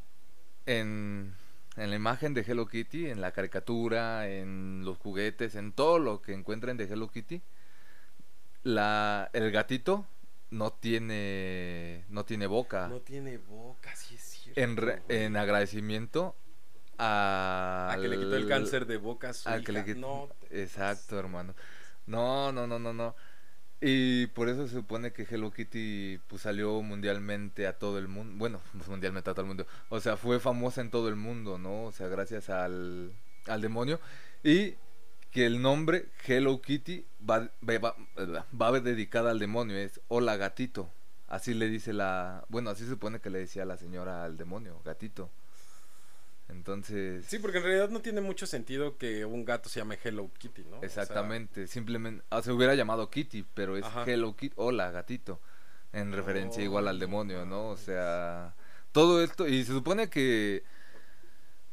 [0.66, 1.34] en,
[1.76, 6.20] en la imagen de Hello Kitty, en la caricatura, en los juguetes, en todo lo
[6.20, 7.40] que encuentren de Hello Kitty,
[8.64, 10.04] la, el gatito
[10.50, 12.88] no tiene no tiene boca.
[12.88, 14.60] No tiene boca, sí es cierto.
[14.60, 16.36] en, re- en agradecimiento
[16.98, 19.88] a, A que le quitó el cáncer de boca a su al que le hija.
[19.88, 21.54] quit- No, te- Exacto, hermano.
[22.06, 23.14] No, no, no, no, no.
[23.80, 28.34] Y por eso se supone que Hello Kitty pues salió mundialmente a todo el mundo.
[28.36, 29.66] Bueno, mundialmente a todo el mundo.
[29.90, 31.84] O sea, fue famosa en todo el mundo, ¿no?
[31.84, 33.12] O sea, gracias al,
[33.46, 34.00] al demonio.
[34.42, 34.74] Y
[35.30, 37.94] que el nombre Hello Kitty va, va,
[38.60, 39.76] va, dedicada al demonio.
[39.76, 40.90] Es Hola gatito.
[41.28, 42.44] Así le dice la...
[42.48, 45.30] Bueno, así se supone que le decía la señora al demonio, gatito.
[46.48, 47.26] Entonces.
[47.26, 50.64] Sí, porque en realidad no tiene mucho sentido que un gato se llame Hello Kitty,
[50.64, 50.82] ¿no?
[50.82, 51.66] Exactamente.
[51.66, 52.24] Simplemente.
[52.30, 54.54] Ah, se hubiera llamado Kitty, pero es Hello Kitty.
[54.56, 55.40] Hola, gatito.
[55.92, 57.68] En referencia igual al demonio, ¿no?
[57.68, 58.54] O sea.
[58.92, 59.46] Todo esto.
[59.46, 60.64] Y se supone que.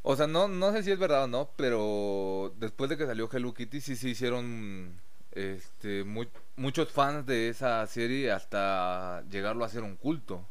[0.08, 3.28] O sea, no, no sé si es verdad o no, pero después de que salió
[3.32, 9.82] Hello Kitty, sí se hicieron este, muchos fans de esa serie hasta llegarlo a ser
[9.82, 10.46] un culto.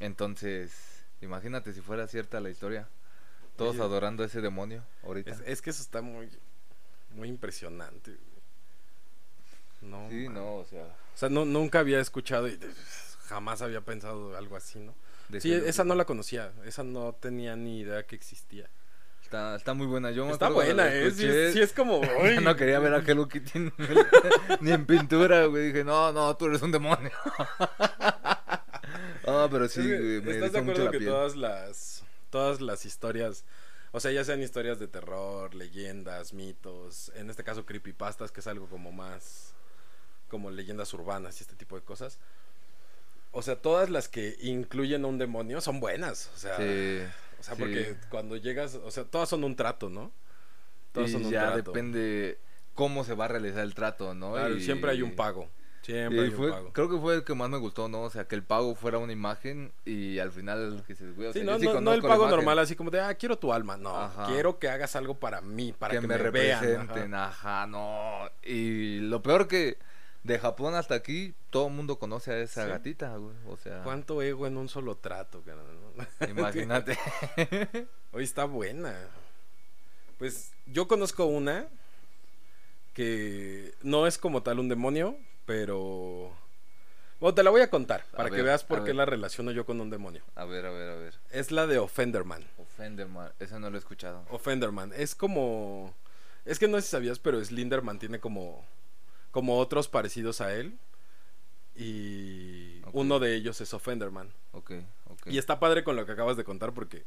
[0.00, 0.72] Entonces,
[1.20, 2.88] imagínate si fuera cierta la historia.
[3.56, 5.36] Todos adorando a ese demonio ahorita.
[5.44, 6.30] Es, que eso está muy,
[7.10, 8.16] muy impresionante.
[9.82, 10.84] No, sí, no, o sea.
[11.14, 12.58] O sea, no, nunca había escuchado y
[13.26, 14.94] jamás había pensado algo así, ¿no?
[15.40, 16.54] sí, esa no la conocía.
[16.64, 18.70] Esa no tenía ni idea que existía.
[19.28, 20.10] Está, está muy buena.
[20.10, 21.10] Yo está buena, ¿eh?
[21.10, 22.00] Sí, es como.
[22.42, 23.58] no quería ver a Hello Kitty
[24.62, 25.66] ni en pintura, güey.
[25.66, 27.10] Dije, no, no, tú eres un demonio.
[29.26, 33.44] no, pero sí, me ¿Estás de acuerdo que todas las todas las historias,
[33.92, 38.46] o sea, ya sean historias de terror, leyendas, mitos, en este caso creepypastas, que es
[38.46, 39.52] algo como más
[40.28, 42.16] como leyendas urbanas y este tipo de cosas.
[43.32, 46.56] O sea, todas las que incluyen a un demonio son buenas, o sea,
[47.38, 50.10] o sea, porque cuando llegas, o sea, todas son un trato, ¿no?
[50.92, 52.38] Todas son un ya depende
[52.74, 54.48] cómo se va a realizar el trato, ¿no?
[54.50, 55.48] y siempre hay un pago.
[55.82, 56.30] Siempre
[56.72, 58.02] Creo que fue el que más me gustó, ¿no?
[58.02, 61.58] O sea, que el pago fuera una imagen y al final que se sí, no,
[61.80, 63.78] no, el pago normal, así como de, ah, quiero tu alma.
[63.78, 67.14] No, quiero que hagas algo para mí, para que, me, representen.
[67.14, 67.66] Ajá.
[67.66, 68.28] no.
[68.42, 69.78] Y lo peor que
[70.28, 73.34] de Japón hasta aquí, todo el mundo conoce a esa gatita, güey.
[73.48, 73.82] O sea.
[73.82, 75.42] ¿Cuánto ego en un solo trato,
[76.28, 76.96] Imagínate.
[78.12, 78.94] Hoy está buena.
[80.18, 81.66] Pues yo conozco una
[82.92, 86.32] que no es como tal un demonio, pero...
[87.20, 89.80] Bueno, te la voy a contar para que veas por qué la relaciono yo con
[89.80, 90.22] un demonio.
[90.36, 91.14] A ver, a ver, a ver.
[91.30, 92.44] Es la de Offenderman.
[92.58, 94.24] Offenderman, esa no lo he escuchado.
[94.30, 95.94] Offenderman, es como...
[96.44, 98.64] Es que no sé si sabías, pero Slenderman tiene como...
[99.30, 100.78] Como otros parecidos a él.
[101.74, 104.32] Y uno de ellos es Offenderman.
[104.52, 104.72] Ok,
[105.06, 105.26] ok.
[105.26, 107.04] Y está padre con lo que acabas de contar porque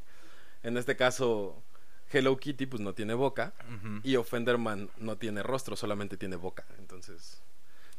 [0.64, 1.62] en este caso
[2.12, 3.54] Hello Kitty pues no tiene boca
[4.04, 6.66] y Offenderman no tiene rostro, solamente tiene boca.
[6.78, 7.42] Entonces...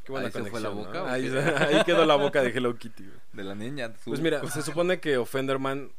[0.05, 1.13] Qué buena ahí fue la boca.
[1.13, 3.09] Ahí, quedó la boca de Hello Kitty.
[3.33, 3.93] De la niña.
[4.05, 5.93] Pues mira, se supone que Offenderman,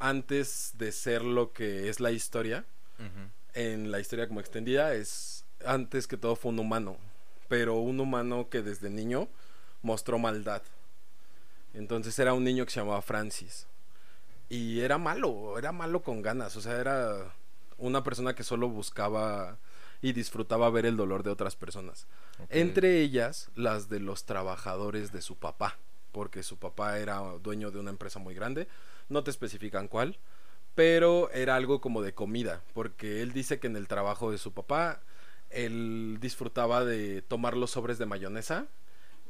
[0.00, 2.64] antes de ser lo que es la historia,
[3.54, 6.98] en la historia como extendida, es antes que todo fue un humano.
[7.50, 9.28] Pero un humano que desde niño
[9.82, 10.62] mostró maldad.
[11.74, 13.66] Entonces era un niño que se llamaba Francis.
[14.48, 16.54] Y era malo, era malo con ganas.
[16.54, 17.34] O sea, era
[17.76, 19.58] una persona que solo buscaba
[20.00, 22.06] y disfrutaba ver el dolor de otras personas.
[22.50, 25.76] Entre ellas, las de los trabajadores de su papá,
[26.12, 28.68] porque su papá era dueño de una empresa muy grande,
[29.08, 30.18] no te especifican cuál,
[30.76, 34.52] pero era algo como de comida, porque él dice que en el trabajo de su
[34.52, 35.00] papá,
[35.50, 38.66] él disfrutaba de tomar los sobres de mayonesa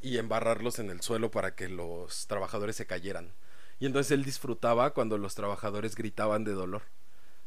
[0.03, 3.33] y embarrarlos en el suelo para que los trabajadores se cayeran.
[3.79, 6.83] Y entonces él disfrutaba cuando los trabajadores gritaban de dolor.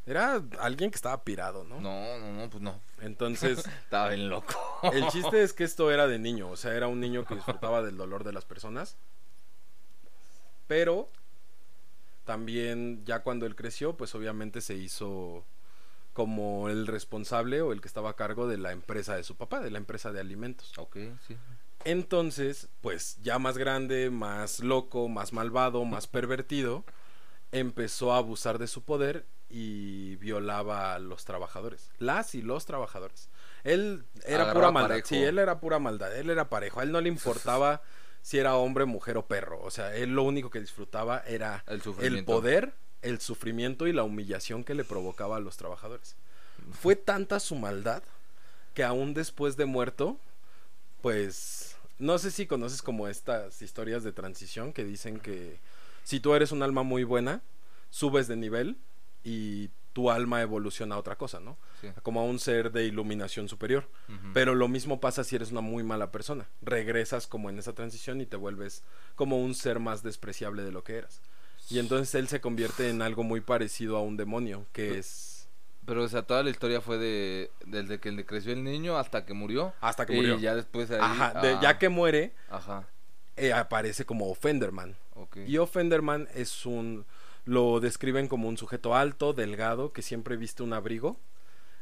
[0.05, 1.79] Era alguien que estaba pirado, ¿no?
[1.79, 2.81] No, no, no, pues no.
[2.99, 3.59] Entonces.
[3.83, 4.55] estaba bien loco.
[4.91, 7.81] el chiste es que esto era de niño, o sea, era un niño que disfrutaba
[7.81, 8.97] del dolor de las personas.
[10.67, 11.09] Pero
[12.25, 15.45] también ya cuando él creció, pues obviamente se hizo
[16.13, 19.59] como el responsable o el que estaba a cargo de la empresa de su papá,
[19.59, 20.77] de la empresa de alimentos.
[20.77, 20.97] Ok,
[21.27, 21.35] sí.
[21.85, 26.85] Entonces, pues ya más grande, más loco, más malvado, más pervertido,
[27.51, 33.29] empezó a abusar de su poder y violaba a los trabajadores, las y los trabajadores.
[33.63, 35.01] Él era pura maldad.
[35.03, 37.81] Sí, él era pura maldad, él era parejo, a él no le importaba
[38.21, 42.25] si era hombre, mujer o perro, o sea, él lo único que disfrutaba era el,
[42.25, 42.73] poder,
[43.03, 46.15] el sufrimiento y la humillación que le provocaba a los trabajadores.
[46.71, 48.03] Fue tanta su maldad
[48.73, 50.17] que aún después de muerto,
[51.01, 55.59] pues no sé si conoces como estas historias de transición que dicen que
[56.03, 57.41] si tú eres un alma muy buena,
[57.89, 58.77] subes de nivel
[59.23, 61.55] y tu alma evoluciona a otra cosa, ¿no?
[62.01, 63.87] Como a un ser de iluminación superior.
[64.33, 66.47] Pero lo mismo pasa si eres una muy mala persona.
[66.61, 68.83] Regresas como en esa transición y te vuelves
[69.15, 71.21] como un ser más despreciable de lo que eras.
[71.69, 75.47] Y entonces él se convierte en algo muy parecido a un demonio, que es...
[75.85, 79.25] Pero, o sea, toda la historia fue de desde que le creció el niño hasta
[79.25, 79.73] que murió.
[79.81, 80.39] Hasta que y murió.
[80.39, 80.99] ya después ahí...
[81.01, 82.87] Ajá, de- ah, ya que muere, Ajá,
[83.35, 84.95] eh, aparece como Offenderman.
[85.47, 87.05] Y Offenderman es un.
[87.45, 91.19] Lo describen como un sujeto alto, delgado, que siempre viste un abrigo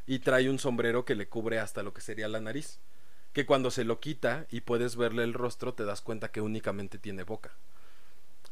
[0.08, 2.80] y trae un sombrero que le cubre hasta lo que sería la nariz.
[3.34, 6.98] Que cuando se lo quita y puedes verle el rostro, te das cuenta que únicamente
[6.98, 7.52] tiene boca.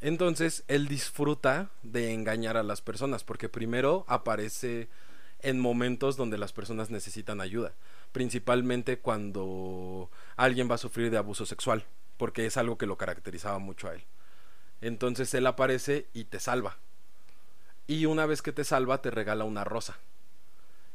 [0.02, 4.88] Entonces, él disfruta de engañar a las personas, porque primero aparece
[5.42, 7.74] en momentos donde las personas necesitan ayuda,
[8.12, 11.86] principalmente cuando alguien va a sufrir de abuso sexual,
[12.18, 14.04] porque es algo que lo caracterizaba mucho a él.
[14.82, 16.78] Entonces él aparece y te salva.
[17.88, 19.98] Y una vez que te salva, te regala una rosa.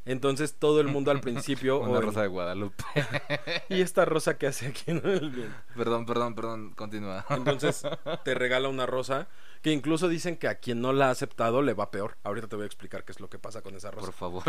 [0.06, 1.78] Entonces todo el mundo al principio...
[1.80, 2.84] Una en- rosa de Guadalupe.
[3.68, 5.56] Y esta rosa que hace aquí en el viento.
[5.76, 7.24] perdón, perdón, perdón, continúa.
[7.30, 7.82] Entonces
[8.24, 9.28] te regala una rosa
[9.62, 12.18] que incluso dicen que a quien no la ha aceptado le va peor.
[12.22, 14.04] Ahorita te voy a explicar qué es lo que pasa con esa rosa.
[14.06, 14.42] Por favor.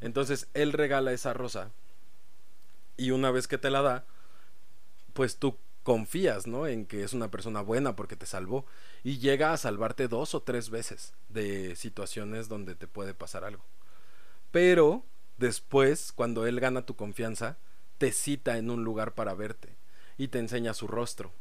[0.00, 1.70] Entonces él regala esa rosa
[2.96, 4.04] y una vez que te la da,
[5.12, 6.66] pues tú confías, ¿no?
[6.66, 8.66] En que es una persona buena porque te salvó
[9.04, 13.62] y llega a salvarte dos o tres veces de situaciones donde te puede pasar algo.
[14.50, 15.04] Pero
[15.38, 17.58] después, cuando él gana tu confianza,
[17.98, 19.76] te cita en un lugar para verte
[20.18, 21.32] y te enseña su rostro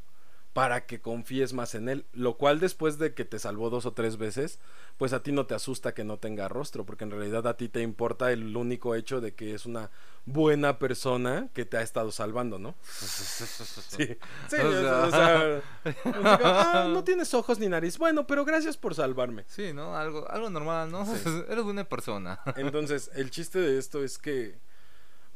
[0.56, 3.92] para que confíes más en él, lo cual después de que te salvó dos o
[3.92, 4.58] tres veces,
[4.96, 7.68] pues a ti no te asusta que no tenga rostro, porque en realidad a ti
[7.68, 9.92] te importa el único hecho de que es una
[10.26, 12.74] buena persona que te ha estado salvando, ¿no?
[12.90, 14.08] Sí,
[14.50, 15.62] sí, O o sea-
[16.24, 19.44] "Ah, no tienes ojos ni nariz, bueno, pero gracias por salvarme.
[19.50, 19.98] Sí, ¿no?
[19.98, 21.06] Algo, algo normal, ¿no?
[21.06, 21.22] Sí.
[21.50, 22.40] Eres buena persona.
[22.56, 24.58] Entonces, el chiste de esto es que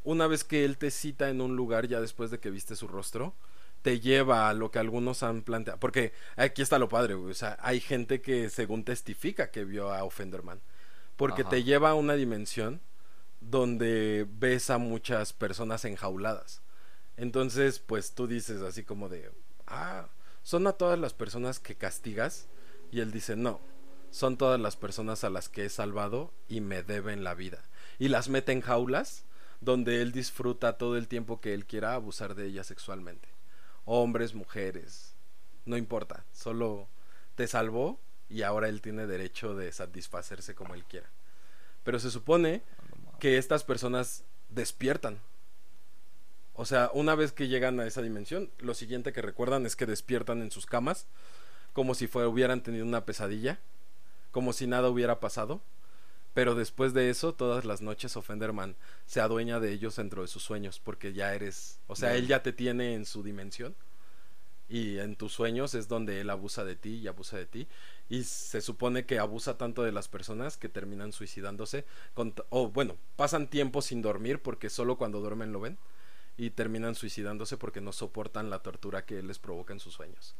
[0.02, 2.88] una vez que él te cita en un lugar ya después de que viste su
[2.88, 3.34] rostro,
[3.82, 5.80] te lleva a lo que algunos han planteado.
[5.80, 7.30] Porque aquí está lo padre, güey.
[7.30, 10.60] O sea, hay gente que según testifica que vio a Offenderman.
[11.16, 11.50] Porque Ajá.
[11.50, 12.80] te lleva a una dimensión
[13.40, 16.62] donde ves a muchas personas enjauladas.
[17.16, 19.30] Entonces, pues tú dices así como de,
[19.66, 20.08] ah,
[20.42, 22.48] son a todas las personas que castigas.
[22.90, 23.60] Y él dice, no,
[24.10, 27.62] son todas las personas a las que he salvado y me deben la vida.
[27.98, 29.24] Y las mete en jaulas
[29.60, 33.28] donde él disfruta todo el tiempo que él quiera abusar de ellas sexualmente.
[33.92, 35.14] Hombres, mujeres,
[35.64, 36.86] no importa, solo
[37.34, 37.98] te salvó
[38.28, 41.08] y ahora él tiene derecho de satisfacerse como él quiera.
[41.82, 42.62] Pero se supone
[43.18, 45.18] que estas personas despiertan.
[46.54, 49.86] O sea, una vez que llegan a esa dimensión, lo siguiente que recuerdan es que
[49.86, 51.08] despiertan en sus camas,
[51.72, 53.58] como si hubieran tenido una pesadilla,
[54.30, 55.60] como si nada hubiera pasado.
[56.40, 58.74] Pero después de eso, todas las noches Offenderman
[59.04, 62.42] se adueña de ellos dentro de sus sueños, porque ya eres, o sea, él ya
[62.42, 63.76] te tiene en su dimensión.
[64.66, 67.68] Y en tus sueños es donde él abusa de ti y abusa de ti.
[68.08, 71.84] Y se supone que abusa tanto de las personas que terminan suicidándose.
[72.14, 75.76] con o bueno, pasan tiempo sin dormir porque solo cuando duermen lo ven.
[76.38, 80.34] Y terminan suicidándose porque no soportan la tortura que él les provoca en sus sueños.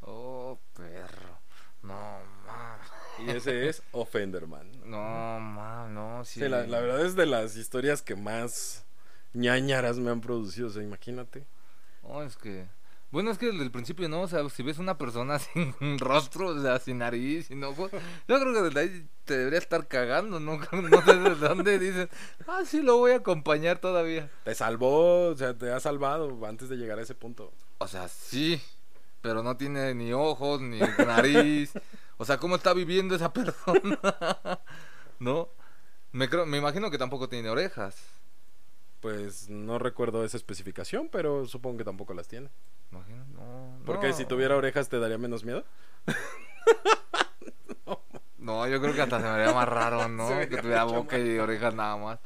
[0.00, 1.38] Oh, perro.
[1.84, 3.03] No, mames.
[3.18, 4.70] Y ese es Offenderman.
[4.84, 6.40] No, mames, no, sí.
[6.40, 8.84] Sí, la, la verdad es de las historias que más
[9.32, 10.68] ñañaras me han producido.
[10.68, 11.46] O sea, imagínate.
[12.02, 12.66] No, es que.
[13.10, 14.22] Bueno, es que desde el principio, ¿no?
[14.22, 17.92] O sea, si ves una persona sin rostro, o sea, sin nariz, sin ojos,
[18.26, 20.58] yo creo que desde ahí te debería estar cagando, ¿no?
[20.72, 22.08] No sé desde dónde dices,
[22.48, 24.30] ah, sí, lo voy a acompañar todavía.
[24.42, 27.52] Te salvó, o sea, te ha salvado antes de llegar a ese punto.
[27.78, 28.60] O sea, sí,
[29.20, 31.72] pero no tiene ni ojos, ni nariz.
[32.16, 33.98] O sea, ¿cómo está viviendo esa persona?
[35.18, 35.48] ¿No?
[36.12, 37.96] Me, creo, me imagino que tampoco tiene orejas.
[39.00, 42.48] Pues no recuerdo esa especificación, pero supongo que tampoco las tiene.
[42.90, 43.78] Imagino, no.
[43.84, 44.14] Porque no.
[44.14, 45.64] si tuviera orejas te daría menos miedo.
[48.44, 50.28] No, yo creo que hasta se me haría más raro, ¿no?
[50.28, 52.18] Que tuviera boca y orejas nada más.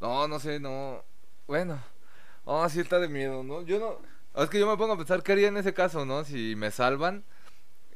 [0.00, 1.02] No, no sé, no.
[1.46, 1.82] Bueno.
[2.44, 3.62] Oh, sí está de miedo, ¿no?
[3.62, 4.42] Yo no...
[4.42, 6.24] Es que yo me pongo a pensar qué haría en ese caso, ¿no?
[6.24, 7.24] Si me salvan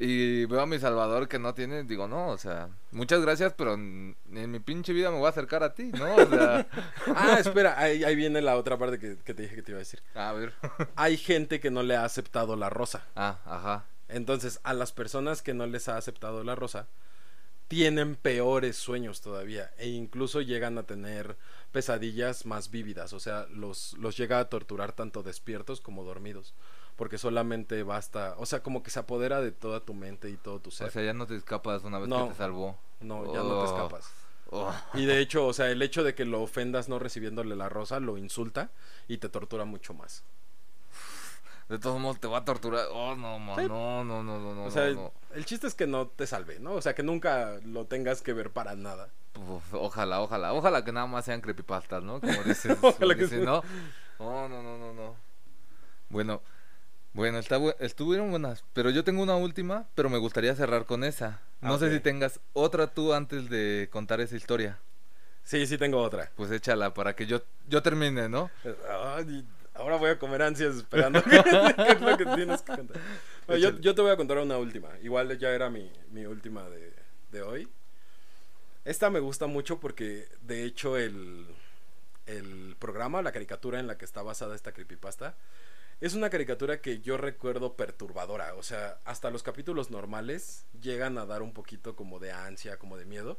[0.03, 3.75] y veo a mi salvador que no tiene, digo, no, o sea, muchas gracias, pero
[3.75, 6.15] en, en mi pinche vida me voy a acercar a ti, ¿no?
[6.17, 6.67] O sea,
[7.15, 9.77] Ah, espera, ahí, ahí viene la otra parte que, que te dije que te iba
[9.77, 10.03] a decir.
[10.15, 10.55] a ver.
[10.97, 13.05] Hay gente que no le ha aceptado la rosa.
[13.15, 13.85] Ah, ajá.
[14.09, 16.89] Entonces, a las personas que no les ha aceptado la rosa,
[17.69, 19.71] tienen peores sueños todavía.
[19.77, 21.37] E incluso llegan a tener
[21.73, 23.13] pesadillas más vívidas.
[23.13, 26.55] O sea, los, los llega a torturar tanto despiertos como dormidos.
[27.01, 28.35] Porque solamente basta.
[28.37, 30.89] O sea, como que se apodera de toda tu mente y todo tu ser.
[30.89, 32.25] O sea, ya no te escapas una vez No.
[32.27, 32.77] que te salvó.
[33.01, 33.65] no, ya no te Oh.
[33.65, 34.13] escapas.
[34.51, 34.71] Oh.
[34.93, 38.01] Y de hecho, o sea, el hecho de que lo ofendas no recibiéndole la rosa
[38.01, 38.69] lo insulta
[39.09, 40.25] y te tortura mucho más.
[41.71, 42.85] De todos modos te va a torturar.
[42.93, 43.67] Oh, no, man, Sí.
[43.67, 44.65] no, no, no, no, no.
[44.65, 46.75] o sea, no, el chiste es que no te salve, ¿no?
[46.75, 49.09] O sea, que nunca lo tengas que ver para nada.
[49.39, 52.21] Uf, ojalá, ojalá, ojalá que nada más sean creepypastas, ¿no?
[52.21, 53.43] Como dices, Ojalá que dices.
[53.43, 53.63] ¿no?
[54.19, 55.15] No, no, no, no, no.
[56.11, 56.43] Bueno,
[57.13, 61.05] bueno, está bu- estuvieron buenas, pero yo tengo una última, pero me gustaría cerrar con
[61.05, 61.41] esa.
[61.61, 61.93] No Ah, sé ok.
[61.93, 64.79] si tengas otra tú antes de contar esa historia.
[65.45, 66.31] Sí, sí tengo otra.
[66.37, 68.51] Pues échala para que yo, yo termine, ¿no?
[68.89, 69.45] Ay,
[69.75, 71.37] ahora voy a comer ansias esperando qué
[71.93, 72.99] es lo que tienes que contar.
[73.59, 74.89] Yo, yo te voy a contar una última.
[75.03, 76.93] Igual ya era mi, mi última de,
[77.33, 77.69] de hoy.
[78.85, 81.47] Esta me gusta mucho porque, de hecho, el,
[82.27, 85.35] el programa, la caricatura en la que está basada esta creepypasta,
[86.01, 88.55] es una caricatura que yo recuerdo perturbadora.
[88.55, 92.97] O sea, hasta los capítulos normales llegan a dar un poquito como de ansia, como
[92.97, 93.39] de miedo.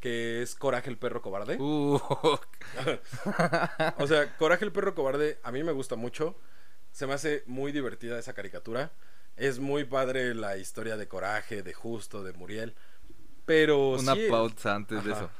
[0.00, 1.56] Que es Coraje el perro cobarde.
[1.58, 1.98] Uh,
[3.98, 6.36] O sea, Coraje el perro cobarde a mí me gusta mucho.
[6.92, 8.92] Se me hace muy divertida esa caricatura.
[9.36, 12.74] Es muy padre la historia de Coraje, de Justo, de Muriel.
[13.46, 15.30] Pero una sí, pausa antes de eso.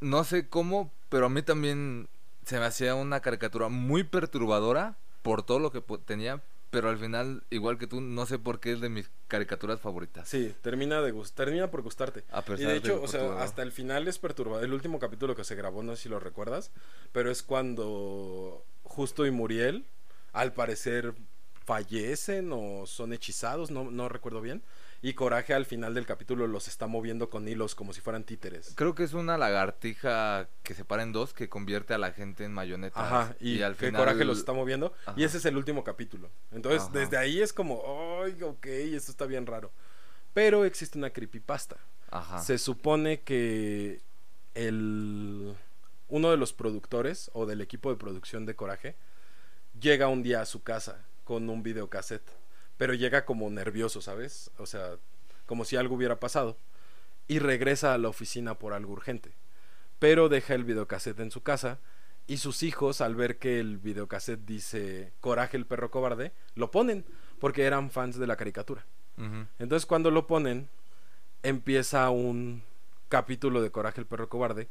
[0.00, 2.08] No sé cómo, pero a mí también
[2.44, 7.42] se me hacía una caricatura muy perturbadora por todo lo que tenía, pero al final,
[7.50, 10.28] igual que tú, no sé por qué es de mis caricaturas favoritas.
[10.28, 12.24] Sí, termina de gust- termina por gustarte.
[12.30, 14.64] A Y pesar de de hecho, lo o sea, hasta el final es perturbador.
[14.64, 16.70] El último capítulo que se grabó, no sé si lo recuerdas,
[17.12, 19.84] pero es cuando Justo y Muriel,
[20.32, 21.14] al parecer,
[21.64, 24.62] fallecen o son hechizados, no, no recuerdo bien.
[25.02, 28.72] Y Coraje al final del capítulo los está moviendo con hilos como si fueran títeres.
[28.76, 32.44] Creo que es una lagartija que se para en dos que convierte a la gente
[32.44, 33.02] en mayonetas.
[33.02, 34.92] Ajá, y, al que final Coraje los está moviendo.
[35.06, 35.14] Ajá.
[35.18, 36.30] Y ese es el último capítulo.
[36.52, 36.90] Entonces, Ajá.
[36.92, 37.82] desde ahí es como,
[38.22, 39.72] ay, ok, esto está bien raro.
[40.34, 41.76] Pero existe una creepypasta.
[42.10, 42.40] Ajá.
[42.40, 44.02] Se supone que
[44.54, 45.54] el
[46.08, 48.96] uno de los productores o del equipo de producción de Coraje
[49.80, 52.28] llega un día a su casa con un videocassette,
[52.80, 54.50] pero llega como nervioso, ¿sabes?
[54.56, 54.96] O sea,
[55.44, 56.56] como si algo hubiera pasado
[57.28, 59.32] y regresa a la oficina por algo urgente.
[59.98, 61.78] Pero deja el videocassette en su casa
[62.26, 67.04] y sus hijos al ver que el videocassette dice Coraje el perro cobarde, lo ponen
[67.38, 68.86] porque eran fans de la caricatura.
[69.58, 70.70] Entonces cuando lo ponen,
[71.42, 72.62] empieza un
[73.10, 74.68] capítulo de Coraje el perro cobarde,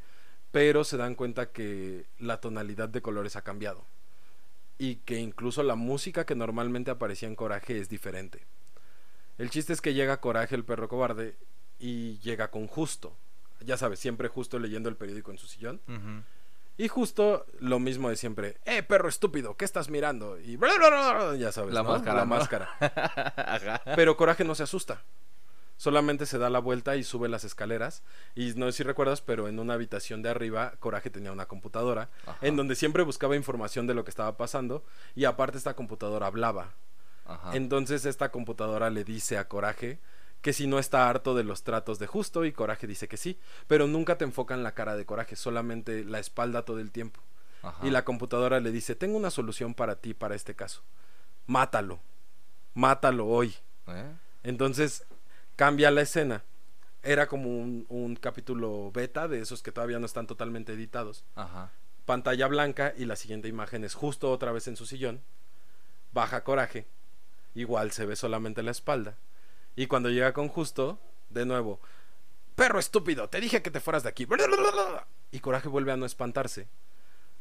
[0.49, 3.85] pero se dan cuenta que la tonalidad de colores ha cambiado.
[4.79, 8.47] Y que incluso la música que normalmente aparecía en Coraje es diferente.
[9.37, 11.35] El chiste es que llega Coraje el perro cobarde
[11.77, 13.15] y llega con Justo.
[13.59, 15.81] Ya sabes, siempre Justo leyendo el periódico en su sillón.
[16.77, 18.57] Y Justo lo mismo de siempre.
[18.65, 19.57] ¡Eh, perro estúpido!
[19.57, 20.39] ¿Qué estás mirando?
[20.39, 21.73] Y bla, bla, bla, ya sabes.
[21.73, 21.89] La ¿no?
[21.89, 22.35] máscara, La ¿no?
[22.35, 23.81] máscara.
[23.97, 25.03] Pero Coraje no se asusta.
[25.79, 28.03] Solamente se da la vuelta y sube las escaleras.
[28.35, 32.09] Y no sé si recuerdas, pero en una habitación de arriba, Coraje tenía una computadora
[32.25, 32.45] Ajá.
[32.45, 34.83] en donde siempre buscaba información de lo que estaba pasando.
[35.15, 36.73] Y aparte, esta computadora hablaba.
[37.25, 37.55] Ajá.
[37.55, 39.99] Entonces, esta computadora le dice a Coraje
[40.41, 42.43] que si no está harto de los tratos de Justo.
[42.43, 43.39] Y Coraje dice que sí.
[43.67, 47.21] Pero nunca te enfocan la cara de Coraje, solamente la espalda todo el tiempo.
[47.63, 47.87] Ajá.
[47.87, 50.83] Y la computadora le dice: Tengo una solución para ti, para este caso.
[51.47, 52.01] Mátalo.
[52.73, 53.55] Mátalo hoy.
[53.87, 54.11] ¿Eh?
[54.43, 55.05] Entonces
[55.59, 56.45] cambia la escena.
[57.03, 61.25] Era como un, un capítulo beta de esos que todavía no están totalmente editados.
[61.35, 61.69] Ajá.
[62.05, 65.21] Pantalla blanca y la siguiente imagen es justo otra vez en su sillón.
[66.13, 66.87] Baja coraje.
[67.55, 69.17] Igual se ve solamente la espalda.
[69.75, 70.97] Y cuando llega con justo,
[71.29, 71.81] de nuevo.
[72.55, 74.25] Perro estúpido, te dije que te fueras de aquí.
[75.31, 76.69] Y coraje vuelve a no espantarse.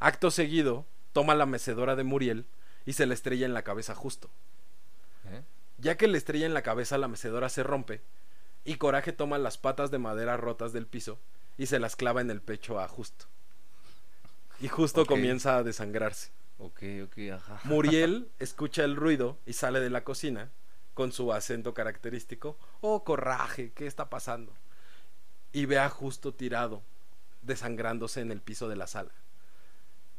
[0.01, 2.47] Acto seguido, toma la mecedora de Muriel
[2.85, 4.29] y se le estrella en la cabeza justo.
[5.79, 8.03] Ya que le estrella en la cabeza, la mecedora se rompe
[8.65, 11.19] y Coraje toma las patas de madera rotas del piso
[11.57, 13.27] y se las clava en el pecho a Justo.
[14.61, 16.31] Y Justo comienza a desangrarse.
[16.59, 17.61] Ok, ok, ajá.
[17.65, 20.51] Muriel escucha el ruido y sale de la cocina
[20.95, 22.59] con su acento característico.
[22.81, 24.53] Oh, coraje, ¿qué está pasando?
[25.53, 26.83] Y ve a Justo tirado,
[27.43, 29.13] desangrándose en el piso de la sala.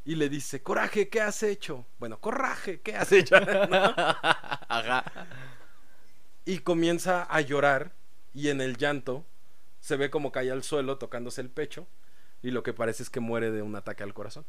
[0.06, 1.86] Y le dice, coraje, ¿qué has hecho?
[2.00, 3.40] Bueno, coraje, ¿qué has hecho?
[3.40, 3.94] ¿No?
[3.96, 5.04] Ajá.
[6.46, 7.92] Y comienza a llorar
[8.34, 9.26] y en el llanto
[9.82, 11.88] se ve como cae al suelo tocándose el pecho
[12.42, 14.46] y lo que parece es que muere de un ataque al corazón.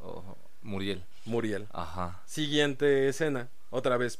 [0.00, 1.04] Oh, Muriel.
[1.26, 1.68] Muriel.
[1.72, 2.22] Ajá.
[2.26, 4.18] Siguiente escena, otra vez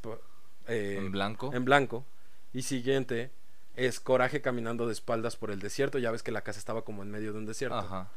[0.68, 1.52] eh, en blanco.
[1.52, 2.04] en blanco.
[2.52, 3.30] Y siguiente
[3.74, 5.98] es Coraje caminando de espaldas por el desierto.
[5.98, 7.76] Ya ves que la casa estaba como en medio de un desierto.
[7.78, 8.08] Ajá.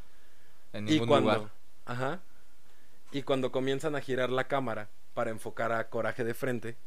[0.73, 1.51] En Y ningún cuando, lugar.
[1.85, 2.19] ajá,
[3.11, 6.77] y cuando comienzan a girar la cámara para enfocar a Coraje de frente,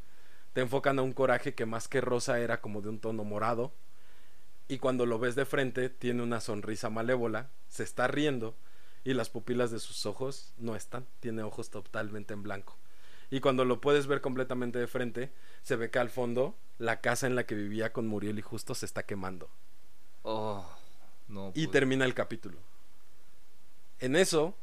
[0.52, 3.72] te enfocan a un Coraje que más que rosa era como de un tono morado.
[4.68, 8.54] Y cuando lo ves de frente, tiene una sonrisa malévola, se está riendo
[9.02, 12.76] y las pupilas de sus ojos no están, tiene ojos totalmente en blanco.
[13.30, 17.26] Y cuando lo puedes ver completamente de frente, se ve que al fondo la casa
[17.26, 19.48] en la que vivía con Muriel y Justo se está quemando.
[20.22, 20.64] Oh,
[21.28, 22.58] No, y termina el capítulo.
[24.00, 24.56] En eso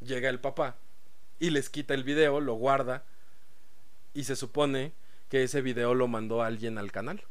[0.00, 0.76] llega el papá
[1.44, 3.04] y les quita el video, lo guarda
[4.14, 4.92] y se supone
[5.28, 7.22] que ese video lo mandó alguien al canal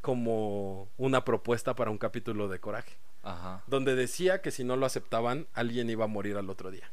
[0.00, 3.62] como una propuesta para un capítulo de Coraje, Ajá.
[3.66, 6.90] donde decía que si no lo aceptaban alguien iba a morir al otro día.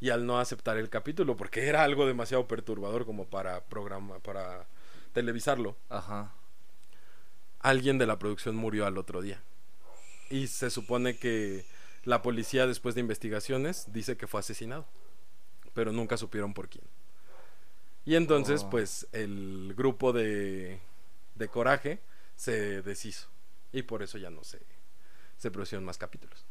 [0.00, 4.66] Y al no aceptar el capítulo, porque era algo demasiado perturbador como para programa, para
[5.12, 6.32] televisarlo, Ajá.
[7.60, 9.40] alguien de la producción murió al otro día.
[10.30, 11.64] Y se supone que
[12.02, 14.84] la policía, después de investigaciones, dice que fue asesinado.
[15.74, 16.84] Pero nunca supieron por quién.
[18.04, 18.70] Y entonces, Oh.
[18.70, 20.80] pues, el grupo de,
[21.34, 22.00] de Coraje
[22.36, 23.28] se deshizo.
[23.72, 24.60] Y por eso ya no se,
[25.38, 26.44] se produjeron más capítulos.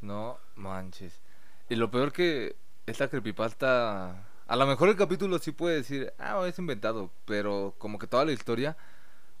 [0.00, 1.20] No manches.
[1.68, 4.26] Y lo peor que esta creepypasta.
[4.48, 7.10] A lo mejor el capítulo sí puede decir, ah, es inventado.
[7.26, 8.76] Pero como que toda la historia,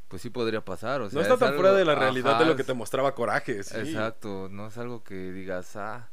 [0.08, 1.00] pues sí podría pasar.
[1.00, 2.74] O sea, no está es tan algo- fuera de la realidad de lo que te
[2.74, 3.62] mostraba Coraje.
[3.64, 3.76] sí.
[3.78, 6.08] Exacto, no es algo que digas, ah,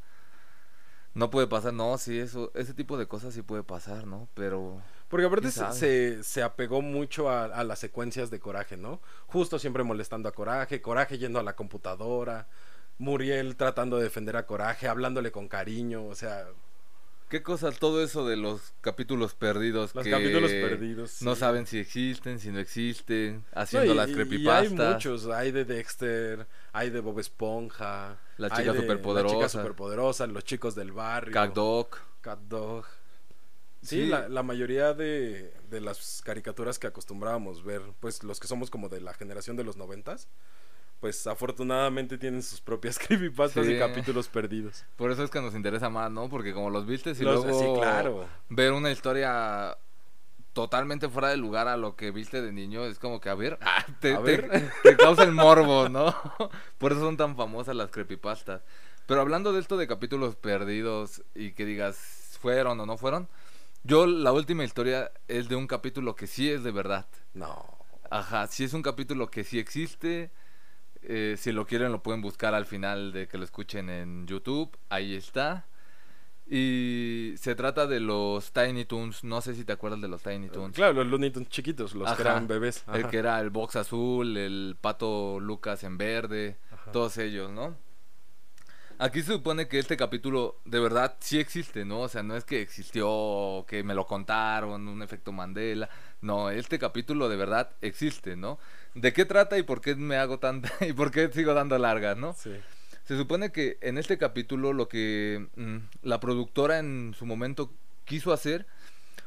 [1.18, 4.30] no puede pasar, no, sí, eso, ese tipo de cosas sí puede pasar, ¿no?
[4.36, 9.02] Pero, Porque aparte se, se apegó mucho a, a las secuencias de Coraje, ¿no?
[9.26, 12.48] Justo siempre molestando a Coraje, Coraje yendo a la computadora,
[13.00, 16.46] Muriel tratando de defender a Coraje, hablándole con cariño, o sea,
[17.30, 17.78] ¿qué cosas?
[17.80, 21.22] Todo eso de los capítulos perdidos los que capítulos perdidos.
[21.22, 21.40] no sí.
[21.40, 24.72] saben si existen, si no existen, No, haciendo y- las creepypastas.
[24.72, 29.34] Y hay muchos, hay de Dexter, hay de Bob Esponja, La hay chica de superpoderosa.
[29.36, 31.34] La chica superpoderosa, los chicos del barrio.
[31.34, 31.90] Cat Dog.
[32.22, 32.86] Cat Dog.
[33.82, 34.06] Sí, Sí.
[34.08, 38.90] La, la mayoría de, de las caricaturas que acostumbrábamos ver, pues los que somos como
[38.90, 40.28] de la generación de los noventas,
[41.00, 43.74] pues afortunadamente tienen sus propias creepypastas Sí.
[43.74, 44.86] y capítulos perdidos.
[44.96, 46.30] Por eso es que nos interesa más, ¿no?
[46.30, 48.26] Porque como los viste y Los- luego sí, claro.
[48.50, 49.78] ver una historia
[50.54, 53.60] totalmente fuera de lugar a lo que viste de niño es como que a ver,
[53.62, 54.72] ah, te, A te- ver.
[54.84, 56.16] te causa el morbo, ¿no?
[56.78, 58.62] Por eso son tan famosas las creepypastas.
[59.06, 63.30] Pero hablando de esto de capítulos perdidos y que digas fueron o no fueron,
[63.84, 67.06] yo la última historia es de un capítulo que sí es de verdad.
[67.34, 67.66] No.
[68.10, 70.32] Ajá, sí es un capítulo que sí existe.
[71.04, 74.78] Eh, si lo quieren lo pueden buscar al final de que lo escuchen en YouTube.
[74.90, 75.66] Ahí está.
[76.50, 79.24] Y se trata de los Tiny Toons.
[79.26, 80.76] No sé si te acuerdas de los Tiny Toons.
[80.76, 82.32] Claro, los Looney Tunes chiquitos, los que Ajá.
[82.32, 82.86] eran bebés.
[82.94, 86.92] El que era el box azul, el pato Lucas en verde, Ajá.
[86.92, 87.76] todos ellos, ¿no?
[89.00, 92.02] Aquí se supone que este capítulo de verdad sí existe, ¿no?
[92.02, 95.88] O sea, no es que existió, que me lo contaron, un efecto Mandela.
[96.22, 98.58] No, este capítulo de verdad existe, ¿no?
[98.96, 102.18] ¿De qué trata y por qué me hago tanta y por qué sigo dando largas,
[102.18, 102.34] no?
[102.34, 102.56] Sí.
[103.04, 107.72] Se supone que en este capítulo lo que mm, la productora en su momento
[108.04, 108.66] quiso hacer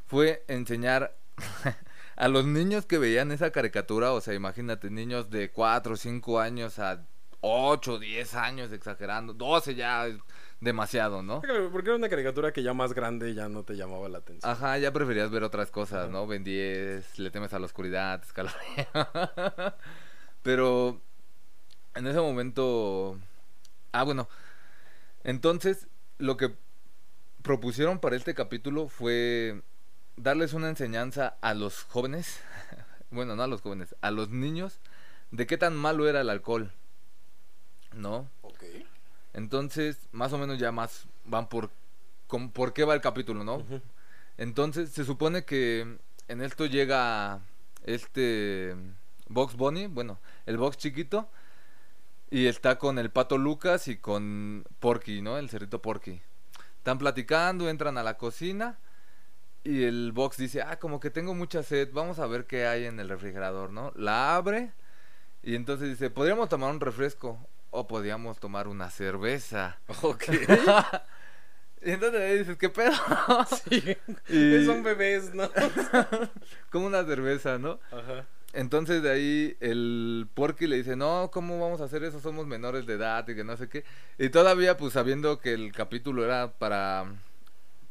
[0.07, 1.15] fue enseñar
[2.17, 6.41] a los niños que veían esa caricatura, o sea, imagínate, niños de 4 o 5
[6.41, 7.05] años a
[7.41, 10.17] 8, 10 años, exagerando, 12 ya es
[10.61, 11.41] demasiado, ¿no?
[11.73, 14.51] Porque era una caricatura que ya más grande ya no te llamaba la atención.
[14.51, 16.09] Ajá, ya preferías ver otras cosas, Ajá.
[16.13, 16.27] ¿no?
[16.27, 18.87] Ben 10, le temes a la oscuridad, escalofrío.
[20.43, 21.01] Pero
[21.95, 23.19] en ese momento.
[23.93, 24.29] Ah, bueno.
[25.25, 25.89] Entonces,
[26.19, 26.55] lo que
[27.43, 29.63] propusieron para este capítulo fue
[30.17, 32.41] darles una enseñanza a los jóvenes.
[33.13, 34.79] Bueno, no a los jóvenes, a los niños,
[35.33, 36.73] de qué tan malo era el alcohol.
[37.95, 38.29] ¿No?
[38.43, 38.63] Ok.
[39.33, 41.71] Entonces, más o menos ya más van por,
[42.27, 43.65] con- por qué va el capítulo, ¿no?
[44.39, 47.41] Entonces, se supone que en esto llega
[47.85, 48.75] este
[49.29, 51.29] Box Bunny, bueno, el Box chiquito,
[52.31, 55.37] y está con el pato Lucas y con Porky, ¿no?
[55.39, 56.21] El cerrito Porky.
[56.79, 58.79] Están platicando, entran a la cocina
[59.65, 62.87] y el Box dice, ah, como que tengo mucha sed, vamos a ver qué hay
[62.87, 63.93] en el refrigerador, ¿no?
[63.97, 64.73] La abre
[65.43, 67.39] y entonces dice, podríamos tomar un refresco
[67.71, 69.79] o podríamos tomar una cerveza.
[70.03, 70.25] Ok.
[71.83, 72.93] Y entonces ahí dices, ¿qué pedo?
[73.71, 73.97] sí.
[74.29, 75.49] Y- Son bebés, ¿no?
[76.71, 77.81] Como una cerveza, ¿no?
[77.91, 78.27] Ajá.
[78.53, 82.21] Entonces de ahí el Porky le dice, no, ¿cómo vamos a hacer eso?
[82.21, 83.85] Somos menores de edad y que no sé qué.
[84.19, 87.07] Y todavía pues sabiendo que el capítulo era para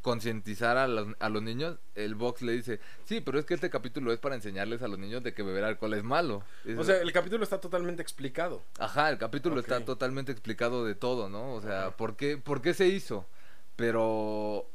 [0.02, 3.70] concientizar a los, a los niños, el Box le dice, sí, pero es que este
[3.70, 6.43] capítulo es para enseñarles a los niños de que beber alcohol es malo.
[6.78, 8.64] O sea, el capítulo está totalmente explicado.
[8.80, 11.54] Ajá, el capítulo está totalmente explicado de todo, ¿no?
[11.54, 11.97] O sea, Ajá.
[11.97, 13.26] ¿por qué, ¿por qué se hizo?
[13.76, 14.70] Pero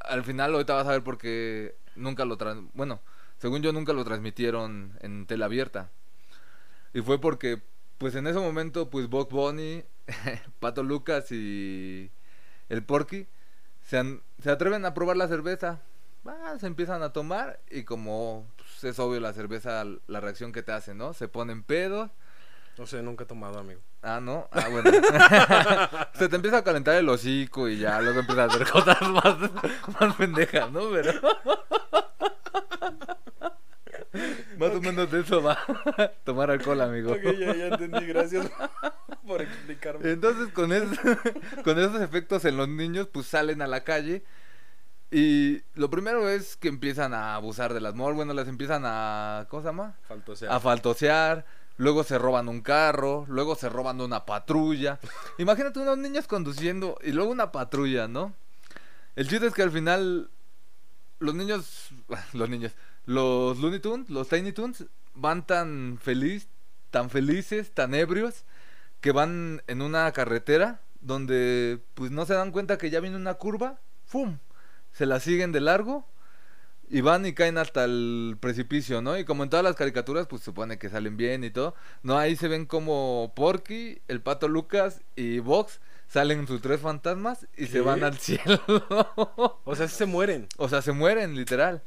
[0.00, 2.68] al final ahorita vas a ver por qué nunca lo trans...
[2.74, 3.00] Bueno,
[3.38, 5.90] según yo nunca lo transmitieron en tela abierta.
[6.94, 7.60] Y fue porque,
[7.98, 9.84] pues en ese momento, pues Bob Bunny,
[10.60, 12.10] Pato Lucas y
[12.68, 13.26] el Porky
[13.82, 15.80] se, an- se atreven a probar la cerveza.
[16.26, 20.62] Ah, se empiezan a tomar y como pues, es obvio la cerveza, la reacción que
[20.62, 21.14] te hace, ¿no?
[21.14, 22.10] Se ponen pedos
[22.78, 23.80] No sé, nunca he tomado, amigo.
[24.02, 24.48] Ah, ¿no?
[24.50, 24.90] Ah, bueno.
[26.14, 29.36] Se te empieza a calentar el hocico y ya luego empiezas a hacer cosas más,
[30.00, 30.90] más pendejas, ¿no?
[30.90, 31.12] Pero...
[34.58, 35.58] Más o menos de eso va.
[36.24, 37.12] Tomar alcohol, amigo.
[37.12, 38.50] Ok, ya, ya entendí, gracias
[39.26, 40.10] por explicarme.
[40.10, 40.84] Entonces, con, es-
[41.64, 44.22] con esos efectos en los niños, pues salen a la calle.
[45.10, 48.16] Y lo primero es que empiezan a abusar de las morras.
[48.16, 49.46] Bueno, las empiezan a.
[49.48, 49.94] ¿Cómo se llama?
[50.08, 50.54] Faltó sea.
[50.54, 51.46] a faltosear,
[51.76, 54.98] luego se roban un carro, luego se roban una patrulla.
[55.38, 58.34] Imagínate unos niños conduciendo y luego una patrulla, ¿no?
[59.14, 60.28] El chiste es que al final
[61.20, 61.90] los niños,
[62.32, 62.72] los niños,
[63.06, 66.48] los Looney Tunes, los Tiny Tunes van tan feliz,
[66.90, 68.44] tan felices, tan ebrios
[69.00, 73.34] que van en una carretera donde pues no se dan cuenta que ya viene una
[73.34, 74.38] curva, ¡fum!
[74.92, 76.06] Se la siguen de largo
[76.88, 79.18] y van y caen hasta el precipicio, ¿no?
[79.18, 81.74] Y como en todas las caricaturas, pues supone que salen bien y todo.
[82.02, 87.46] No, ahí se ven como Porky, el pato Lucas y Vox salen sus tres fantasmas
[87.56, 88.60] y se van al cielo.
[89.64, 90.48] O sea, se mueren.
[90.56, 91.82] o sea, se mueren, literal.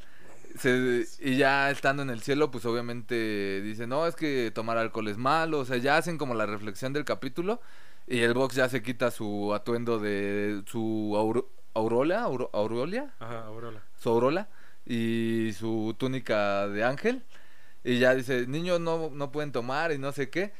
[0.57, 5.07] Se- y ya estando en el cielo, pues obviamente dicen, no, es que tomar alcohol
[5.07, 5.59] es malo.
[5.59, 7.61] O sea, ya hacen como la reflexión del capítulo.
[8.07, 13.45] Y el Vox ya se quita su atuendo de su auro- aurola, auro- aureolia Ajá,
[13.45, 13.83] Aurora.
[13.99, 14.49] su aurola
[14.85, 17.23] y su túnica de ángel.
[17.83, 20.51] Y ya dice, niños no, no pueden tomar y no sé qué.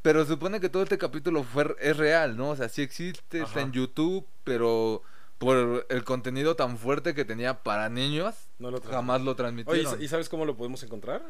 [0.00, 2.50] Pero supone que todo este capítulo fue, es real, ¿no?
[2.50, 5.02] O sea, sí existe, está en YouTube, pero
[5.38, 8.96] por el contenido tan fuerte que tenía para niños, No lo transmito.
[8.96, 10.02] jamás lo Oye, transmitieron.
[10.02, 11.22] ¿y sabes cómo lo podemos encontrar?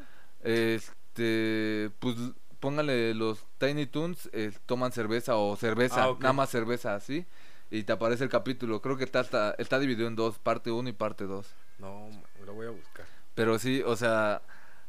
[0.43, 2.17] Este, pues
[2.61, 7.27] póngale los Tiny Toons, eh, toman cerveza o cerveza, Ah, nada más cerveza así.
[7.71, 8.81] Y te aparece el capítulo.
[8.81, 11.47] Creo que está, hasta- está dividido en dos, parte 1 y parte 2.
[11.79, 12.09] No,
[12.45, 13.05] lo voy a buscar.
[13.35, 14.43] Pero sí, o sea,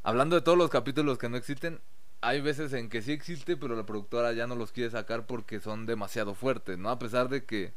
[0.03, 1.79] hablando de todos los capítulos que no existen,
[2.21, 5.59] hay veces en que sí existe, pero la productora ya no los quiere sacar porque
[5.59, 6.89] son demasiado fuertes, ¿no?
[6.89, 7.73] A pesar de que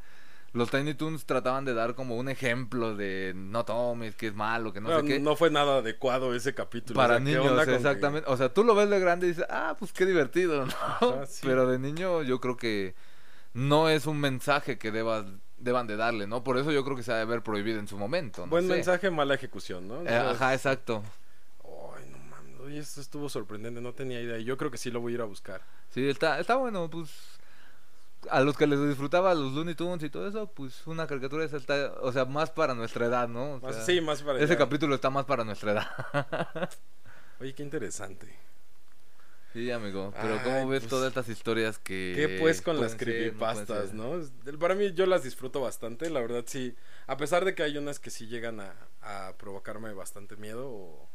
[0.53, 4.72] los Tiny Toons trataban de dar como un ejemplo de no tomes, que es malo,
[4.72, 5.20] que no Bueno, sé qué.
[5.20, 6.96] no fue nada adecuado ese capítulo.
[6.96, 8.30] para o sea, ¿qué niños, que- exactamente.
[8.30, 10.72] O sea, tú lo ves de grande y dices, ah, pues qué divertido, ¿no?
[10.72, 11.40] Ajá, sí.
[11.46, 12.94] Pero de niño yo creo que
[13.53, 15.26] no es un mensaje que debas,
[15.59, 16.42] deban de darle, ¿no?
[16.44, 18.42] Por eso yo creo que se ha de haber prohibido en su momento.
[18.46, 18.72] no Buen sé.
[18.74, 20.03] mensaje, mala ejecución, ¿no?
[20.03, 21.03] Eh, ajá, exacto.
[21.64, 22.61] Ay, no mames.
[22.61, 24.38] Oye, esto estuvo sorprendente, no tenía idea.
[24.38, 25.61] Yo creo que sí lo voy a ir a buscar.
[25.90, 27.11] Sí, está, está bueno, pues
[28.30, 31.56] a los que les disfrutaba los Looney Tunes y todo eso, pues una caricatura esa
[31.56, 33.54] está, o sea, más para nuestra edad, ¿no?
[33.54, 34.58] O Más- sea, sí, más para Ese allá.
[34.58, 35.88] capítulo está más para nuestra edad.
[37.40, 38.34] Oye, qué interesante.
[39.52, 42.92] sí, amigo, pero Ay, ¿cómo ves pues, todas estas historias que ¿Qué pues con las
[42.92, 44.20] ser, no creepypastas, no?
[44.58, 46.76] Para mí yo las disfruto bastante, la verdad sí.
[47.06, 51.08] A pesar de que hay unas que sí llegan a, a provocarme bastante miedo o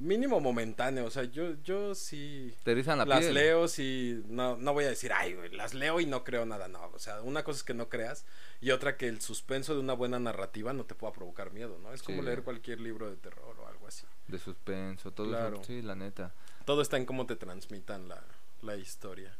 [0.00, 3.34] mínimo momentáneo, o sea, yo yo sí Te erizan la las piel.
[3.34, 6.68] leo sí no no voy a decir, "Ay, güey, las leo y no creo nada",
[6.68, 8.24] no, o sea, una cosa es que no creas
[8.60, 11.92] y otra que el suspenso de una buena narrativa no te pueda provocar miedo, ¿no?
[11.92, 14.06] Es como leer cualquier libro de terror o algo así.
[14.26, 15.56] De suspenso, todo Claro.
[15.56, 15.64] eso.
[15.64, 16.32] Sí, la neta.
[16.64, 18.22] Todo está en cómo te transmitan la
[18.62, 19.36] la historia.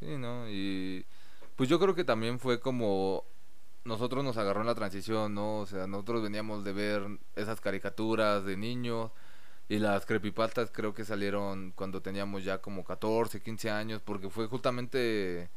[0.00, 0.48] Sí, ¿no?
[0.48, 1.04] Y
[1.56, 3.24] pues yo creo que también fue como
[3.84, 5.60] nosotros nos agarró en la transición, ¿no?
[5.60, 7.02] O sea, nosotros veníamos de ver
[7.36, 9.10] esas caricaturas de niños
[9.68, 14.46] y las creepypastas creo que salieron cuando teníamos ya como 14, 15 años, porque fue
[14.46, 15.50] justamente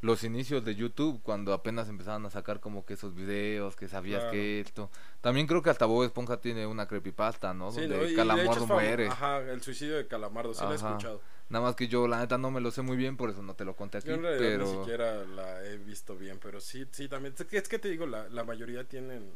[0.00, 4.20] los inicios de YouTube cuando apenas empezaban a sacar como que esos videos, que sabías
[4.20, 4.32] Claro.
[4.32, 4.90] que esto.
[5.20, 7.72] También creo que hasta Bob Esponja tiene una creepypasta, ¿no?
[7.72, 8.16] Sí, Donde ¿no?
[8.16, 9.08] Calamardo muere.
[9.08, 11.20] Ajá, el suicidio de Calamardo, sí lo he escuchado.
[11.48, 13.54] Nada más que yo la neta no me lo sé muy bien, por eso no
[13.54, 16.60] te lo conté aquí, Yo en realidad pero ni siquiera la he visto bien, pero
[16.60, 17.34] sí, sí también.
[17.36, 19.32] Es que, es que te digo, la, la mayoría tienen,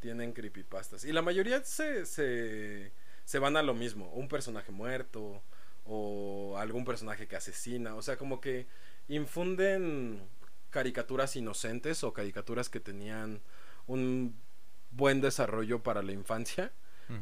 [0.00, 1.04] tienen creepypastas.
[1.04, 2.90] Y la mayoría se, se,
[3.26, 4.08] se van a lo mismo.
[4.14, 5.42] Un personaje muerto
[5.84, 7.94] o algún personaje que asesina.
[7.94, 8.66] O sea, como que
[9.08, 10.22] infunden
[10.70, 13.40] caricaturas inocentes o caricaturas que tenían
[13.86, 14.34] un
[14.90, 16.72] buen desarrollo para la infancia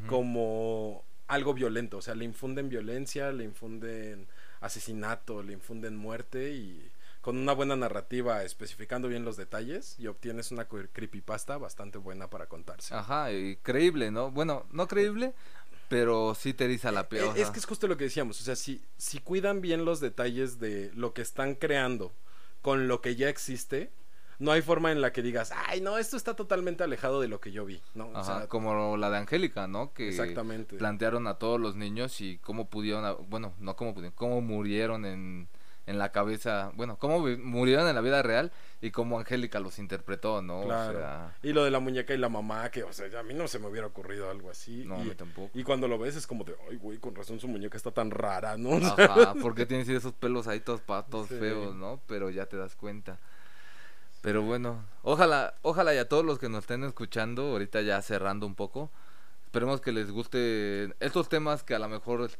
[0.07, 4.27] como algo violento, o sea, le infunden violencia, le infunden
[4.61, 6.91] asesinato, le infunden muerte y
[7.21, 12.29] con una buena narrativa especificando bien los detalles y obtienes una cre- creepypasta bastante buena
[12.29, 12.93] para contarse.
[12.95, 14.31] Ajá, y creíble, ¿no?
[14.31, 15.33] Bueno, no creíble,
[15.87, 17.23] pero sí te eriza la piel.
[17.23, 19.85] Eh, o Es que es justo lo que decíamos, o sea, si, si cuidan bien
[19.85, 22.13] los detalles de lo que están creando
[22.61, 23.91] con lo que ya existe,
[24.39, 27.39] no hay forma en la que digas, ay, no, esto está totalmente alejado de lo
[27.39, 28.07] que yo vi, ¿no?
[28.07, 29.93] O Ajá, sea, como la de Angélica, ¿no?
[29.93, 30.77] Que exactamente.
[30.77, 35.47] plantearon a todos los niños y cómo pudieron, bueno, no cómo pudieron, cómo murieron en,
[35.87, 40.41] en la cabeza, bueno, cómo murieron en la vida real y cómo Angélica los interpretó,
[40.41, 40.61] ¿no?
[40.61, 40.99] O Claro.
[40.99, 43.47] sea, Y lo de la muñeca y la mamá, que, o sea, a mí no
[43.47, 44.83] se me hubiera ocurrido algo así.
[44.85, 45.51] no, a y, mí tampoco.
[45.53, 48.09] y cuando lo ves es como de, ay, güey, con razón su muñeca está tan
[48.11, 48.69] rara, ¿no?
[48.77, 51.35] O Ajá, porque tienes esos pelos ahí todos patos Sí.
[51.39, 52.01] feos, ¿no?
[52.07, 53.19] Pero ya te das cuenta.
[54.21, 58.47] Pero bueno, ojalá, ojalá y a todos los que nos estén escuchando, ahorita ya cerrando
[58.47, 58.89] un poco,
[59.45, 62.31] esperemos que les guste estos temas que a lo mejor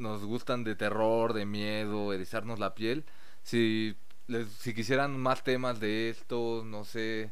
[0.00, 3.04] nos gustan de terror, de miedo, erizarnos la piel.
[3.42, 3.96] Si
[4.26, 7.30] les, si quisieran más temas de estos, no sé,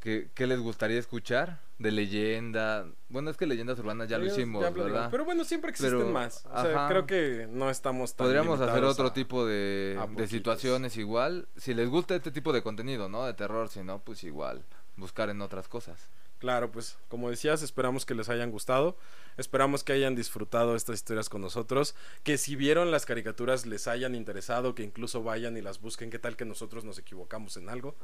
[0.00, 1.60] ¿qué, qué les gustaría escuchar?
[1.78, 2.86] De leyenda.
[3.08, 4.70] Bueno, es que leyendas urbanas ya lo hicimos, ya.
[4.70, 5.08] ¿verdad?
[5.10, 6.46] Pero bueno, siempre existen Pero, más.
[6.52, 10.96] O sea, creo que no estamos tan Podríamos hacer otro a- tipo de, de situaciones
[10.96, 11.48] igual.
[11.56, 13.24] Si les gusta este tipo de contenido, ¿no?
[13.26, 14.62] De terror, si no, pues igual.
[14.96, 16.08] Buscar en otras cosas.
[16.42, 18.96] Claro, pues como decías, esperamos que les hayan gustado,
[19.36, 24.16] esperamos que hayan disfrutado estas historias con nosotros, que si vieron las caricaturas les hayan
[24.16, 27.94] interesado, que incluso vayan y las busquen, qué tal que nosotros nos equivocamos en algo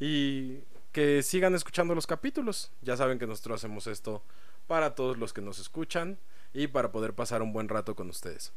[0.00, 0.60] y
[0.92, 2.72] que sigan escuchando los capítulos.
[2.80, 4.22] Ya saben que nosotros hacemos esto
[4.66, 6.18] para todos los que nos escuchan
[6.54, 8.54] y para poder pasar un buen rato con ustedes.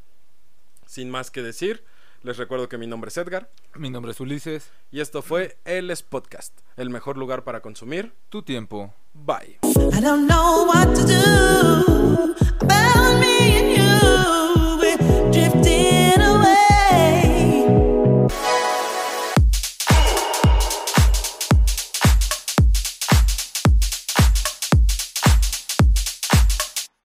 [0.86, 1.84] Sin más que decir,
[2.24, 3.50] les recuerdo que mi nombre es Edgar.
[3.76, 4.72] Mi nombre es Ulises.
[4.92, 8.94] Y esto fue El Es Podcast, el mejor lugar para consumir tu tiempo.
[9.14, 9.60] Bye.